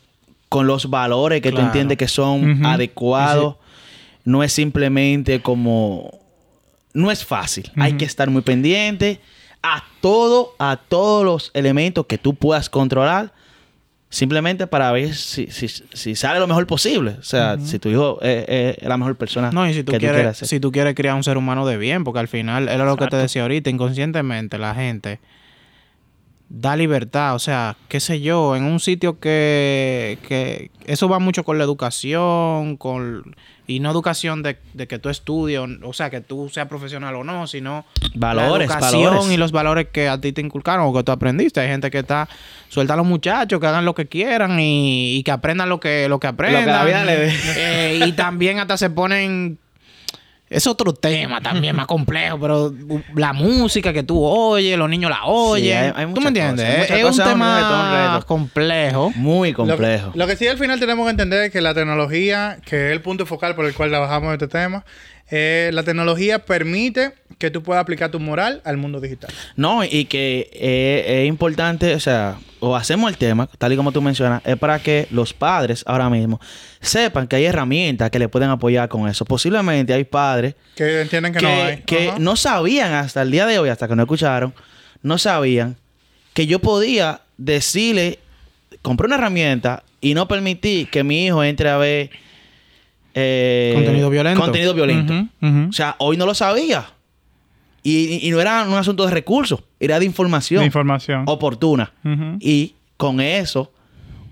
[0.50, 1.68] con los valores que tú Claro.
[1.68, 3.56] entiendes que son adecuados.
[4.26, 6.20] No es simplemente como...
[6.94, 7.72] No es fácil.
[7.76, 9.20] Hay que estar muy pendiente
[9.64, 13.34] a todo, a todos los elementos que tú puedas controlar
[14.14, 17.16] simplemente para ver si, si, si sale lo mejor posible.
[17.20, 19.98] O sea, si tu hijo es, es la mejor persona No, y si tú, que
[19.98, 20.48] tú quieres, quieras ser.
[20.48, 23.08] si tú quieres criar un ser humano de bien, porque al final, era lo que
[23.08, 25.20] te decía ahorita, inconscientemente la gente
[26.56, 31.44] da libertad, o sea, qué sé yo, en un sitio que, que eso va mucho
[31.44, 33.36] con la educación, con
[33.66, 37.24] y no educación de, de que tú estudies, o, sea, que tú seas profesional o
[37.24, 39.32] no, sino Valores, la educación valores.
[39.32, 41.60] y los valores que a ti te inculcaron o que tú aprendiste.
[41.60, 42.30] Hay gente que está,
[42.70, 46.08] suelta a los muchachos, que hagan lo que quieran y, y que aprendan lo que,
[46.08, 46.68] lo que aprendan.
[46.68, 47.34] la vida le dé.
[47.56, 49.58] Eh, y también hasta se ponen
[50.54, 52.74] es otro tema también más complejo, pero
[53.16, 55.78] la música que tú oyes, los niños la oyen.
[55.96, 56.66] hay- hay ¿Tú me entiendes?
[56.66, 58.28] cosas, hay muchas es un tema reto.
[58.28, 59.12] complejo.
[59.16, 60.12] Muy Lo, complejo.
[60.14, 63.02] lo que sí al final tenemos que entender es que la tecnología, que es el
[63.02, 64.86] punto focal por el cual trabajamos este tema,
[65.30, 69.34] eh, la tecnología permite que tú puedas aplicar tu moral al mundo digital.
[69.56, 73.92] No, y que eh, es importante, o sea, o hacemos el tema, tal y como
[73.92, 76.40] tú mencionas, es para que los padres ahora mismo
[76.80, 79.26] sepan que hay herramientas que le pueden apoyar con eso.
[79.26, 81.78] Posiblemente hay padres Que entienden que, que, no hay.
[81.82, 84.54] que no sabían hasta el día de hoy, hasta que no escucharon,
[85.02, 85.76] no sabían
[86.34, 88.20] que yo podía decirle,
[88.82, 92.10] compré una herramienta y no permití que mi hijo entre a ver
[93.14, 94.42] eh, Contenido violento.
[94.42, 95.14] Contenido violento.
[95.70, 96.86] O sea, hoy no lo sabía.
[97.84, 101.24] Y, no era un asunto de recursos, era de información De información.
[101.28, 101.92] oportuna.
[102.40, 103.72] Y con eso,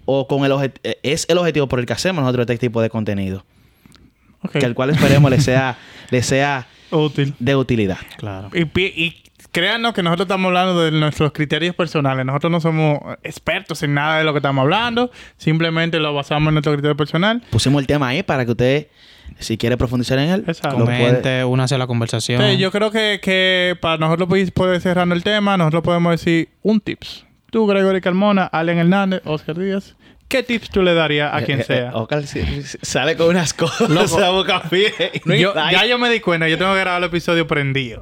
[0.05, 2.89] o con el eh, es el objetivo por el que hacemos nosotros este tipo de
[2.89, 3.45] contenido.
[4.51, 5.77] Que el cual esperemos le sea,
[6.09, 7.33] le sea Útil.
[7.39, 7.99] de utilidad.
[8.17, 8.49] Claro.
[8.53, 8.65] Y
[9.51, 12.25] créanos que nosotros estamos hablando de nuestros criterios personales.
[12.25, 15.11] Nosotros no somos expertos en nada de lo que estamos hablando.
[15.37, 17.41] Simplemente lo basamos en nuestro criterio personal.
[17.51, 18.87] Pusimos el tema ahí para que usted,
[19.39, 20.79] si quiere profundizar en él, Exacto.
[20.79, 22.41] Comente, únase a la conversación.
[22.41, 26.49] Sí, yo creo que, que para nosotros poder poder cerrando el tema, nosotros podemos decir
[26.61, 27.25] un tips.
[27.51, 29.95] Tú, Gregory Carmona, Allen Hernández, Oscar Díaz.
[30.31, 31.93] ¿Qué tips tú le darías a quien Eh, eh, sea?
[32.25, 34.17] Si- sale con unas cosas Loco.
[34.23, 34.63] a boca
[35.25, 35.73] no Yo- nada.
[35.73, 38.01] ya yo me di cuenta, yo tengo que grabar el episodio prendido.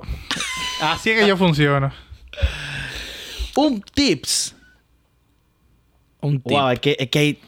[0.79, 1.91] Así es que yo funciono.
[3.55, 4.55] Un tips.
[6.21, 6.51] un tip.
[6.51, 7.39] Wow, es que, es que hay-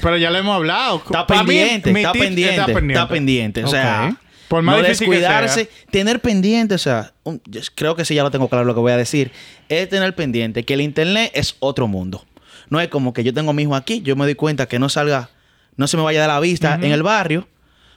[0.00, 0.96] Pero ya lo hemos hablado.
[1.04, 2.54] está Para mí, pendiente, está pendiente,
[2.92, 4.16] está pendiente, O sea.
[4.48, 5.90] Por más no difícil que descuidarse, sea.
[5.90, 8.80] tener pendiente, o sea, un- yo creo que sí ya lo tengo claro lo que
[8.80, 9.30] voy a decir,
[9.68, 12.24] es tener pendiente que el internet es otro mundo.
[12.72, 14.78] No es como que yo tengo a mi hijo aquí, yo me doy cuenta que
[14.78, 15.28] no salga,
[15.76, 17.46] no se me vaya de la vista en el barrio,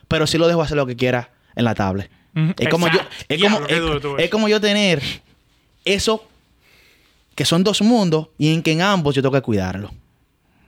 [0.07, 2.11] pero sí lo dejo hacer lo que quiera en la tablet.
[2.59, 2.99] Es como yo,
[3.29, 3.59] es como,
[4.17, 5.01] es- como yo tener
[5.85, 6.27] eso
[7.35, 9.91] que son dos mundos y en que en ambos yo tengo que cuidarlo.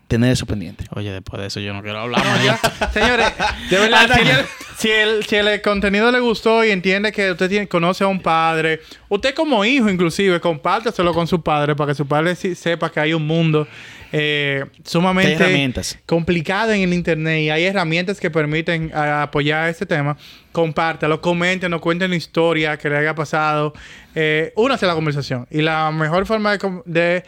[0.08, 0.86] Tener eso pendiente.
[0.96, 2.24] Oye, después de eso yo no quiero hablar.
[2.24, 2.44] No, más.
[2.46, 2.92] ya.
[2.94, 3.28] Señores,
[3.70, 4.46] de verdad, si, el,
[4.78, 8.22] si, el, si el contenido le gustó y entiende que usted tiene- conoce a un
[8.22, 8.80] padre,
[9.10, 13.02] usted como hijo inclusive, compártaselo con su padre para que su padre sí sepa que
[13.02, 13.68] hay un mundo
[14.12, 15.74] eh, sumamente
[16.06, 20.18] complicado en el internet y hay herramientas que permiten a- apoyar este tema.
[20.52, 23.74] Compártalo, coméntenos, cuenten historia que le haya pasado.
[24.16, 25.48] Eh, únase a la conversación.
[25.52, 27.24] Y la mejor forma de,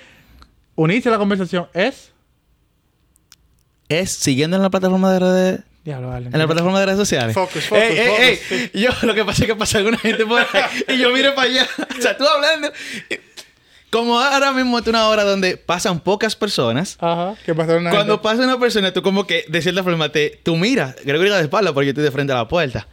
[0.75, 2.11] unirse a la conversación es...
[3.87, 6.15] Es siguiendo en la plataforma de redes Diablo.
[6.15, 7.33] En la plataforma de redes sociales.
[7.33, 8.51] Focus, focus, Ey, ey, focus.
[8.51, 8.71] ey.
[8.81, 10.45] Yo lo que pasa es que pasa alguna gente por ahí
[10.89, 11.67] y yo miro para allá.
[11.97, 12.71] O sea, tú hablando.
[13.91, 16.97] Como ahora mismo es una hora donde pasan pocas personas.
[16.99, 17.35] Ajá.
[17.45, 17.75] ¿Qué pasó?
[17.77, 20.95] Una Cuando gente- pasa una persona, tú como que de cierta forma te, tú miras,
[21.03, 22.87] Gregorio de espalda porque yo estoy de frente a la puerta.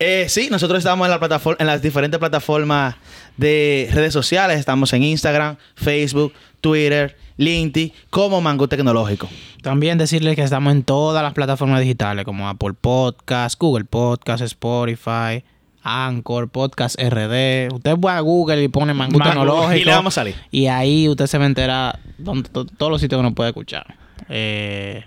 [0.00, 2.96] Eh, sí, nosotros estamos en, la plataforma, en las diferentes plataformas
[3.36, 4.58] de redes sociales.
[4.58, 9.28] Estamos en Instagram, Facebook, Twitter, LinkedIn, como Mango Tecnológico.
[9.62, 15.44] También decirles que estamos en todas las plataformas digitales como Apple Podcast, Google Podcast, Spotify,
[15.84, 17.72] Anchor, Podcast RD.
[17.74, 19.30] Usted va a Google y pone Mangú Mango.
[19.30, 19.76] Tecnológico.
[19.76, 20.34] Y le vamos a salir.
[20.50, 23.50] Y ahí usted se va a enterar donde, to- todos los sitios que nos puede
[23.50, 23.94] escuchar.
[24.28, 25.04] Eh,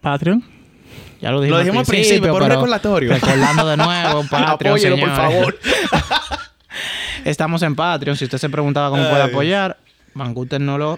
[0.00, 0.44] Patreon.
[1.20, 3.12] Ya lo dijimos, Lo dijimos al principio, por un recordatorio.
[3.12, 5.58] Recordando de nuevo, Patreon, Apóyelo, por favor.
[7.24, 8.16] Estamos en Patreon.
[8.16, 9.76] Si usted se preguntaba cómo puede apoyar,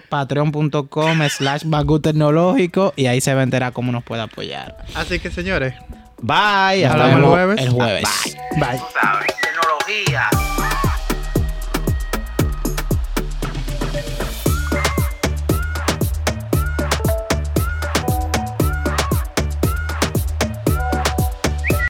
[0.09, 4.77] patreon.com slash Bangú Tecnológico y ahí se va a enterar cómo nos puede apoyar.
[4.95, 5.73] Así que, señores,
[6.21, 6.85] Bye.
[6.85, 8.05] Hasta el jueves.
[8.55, 10.40] Bye.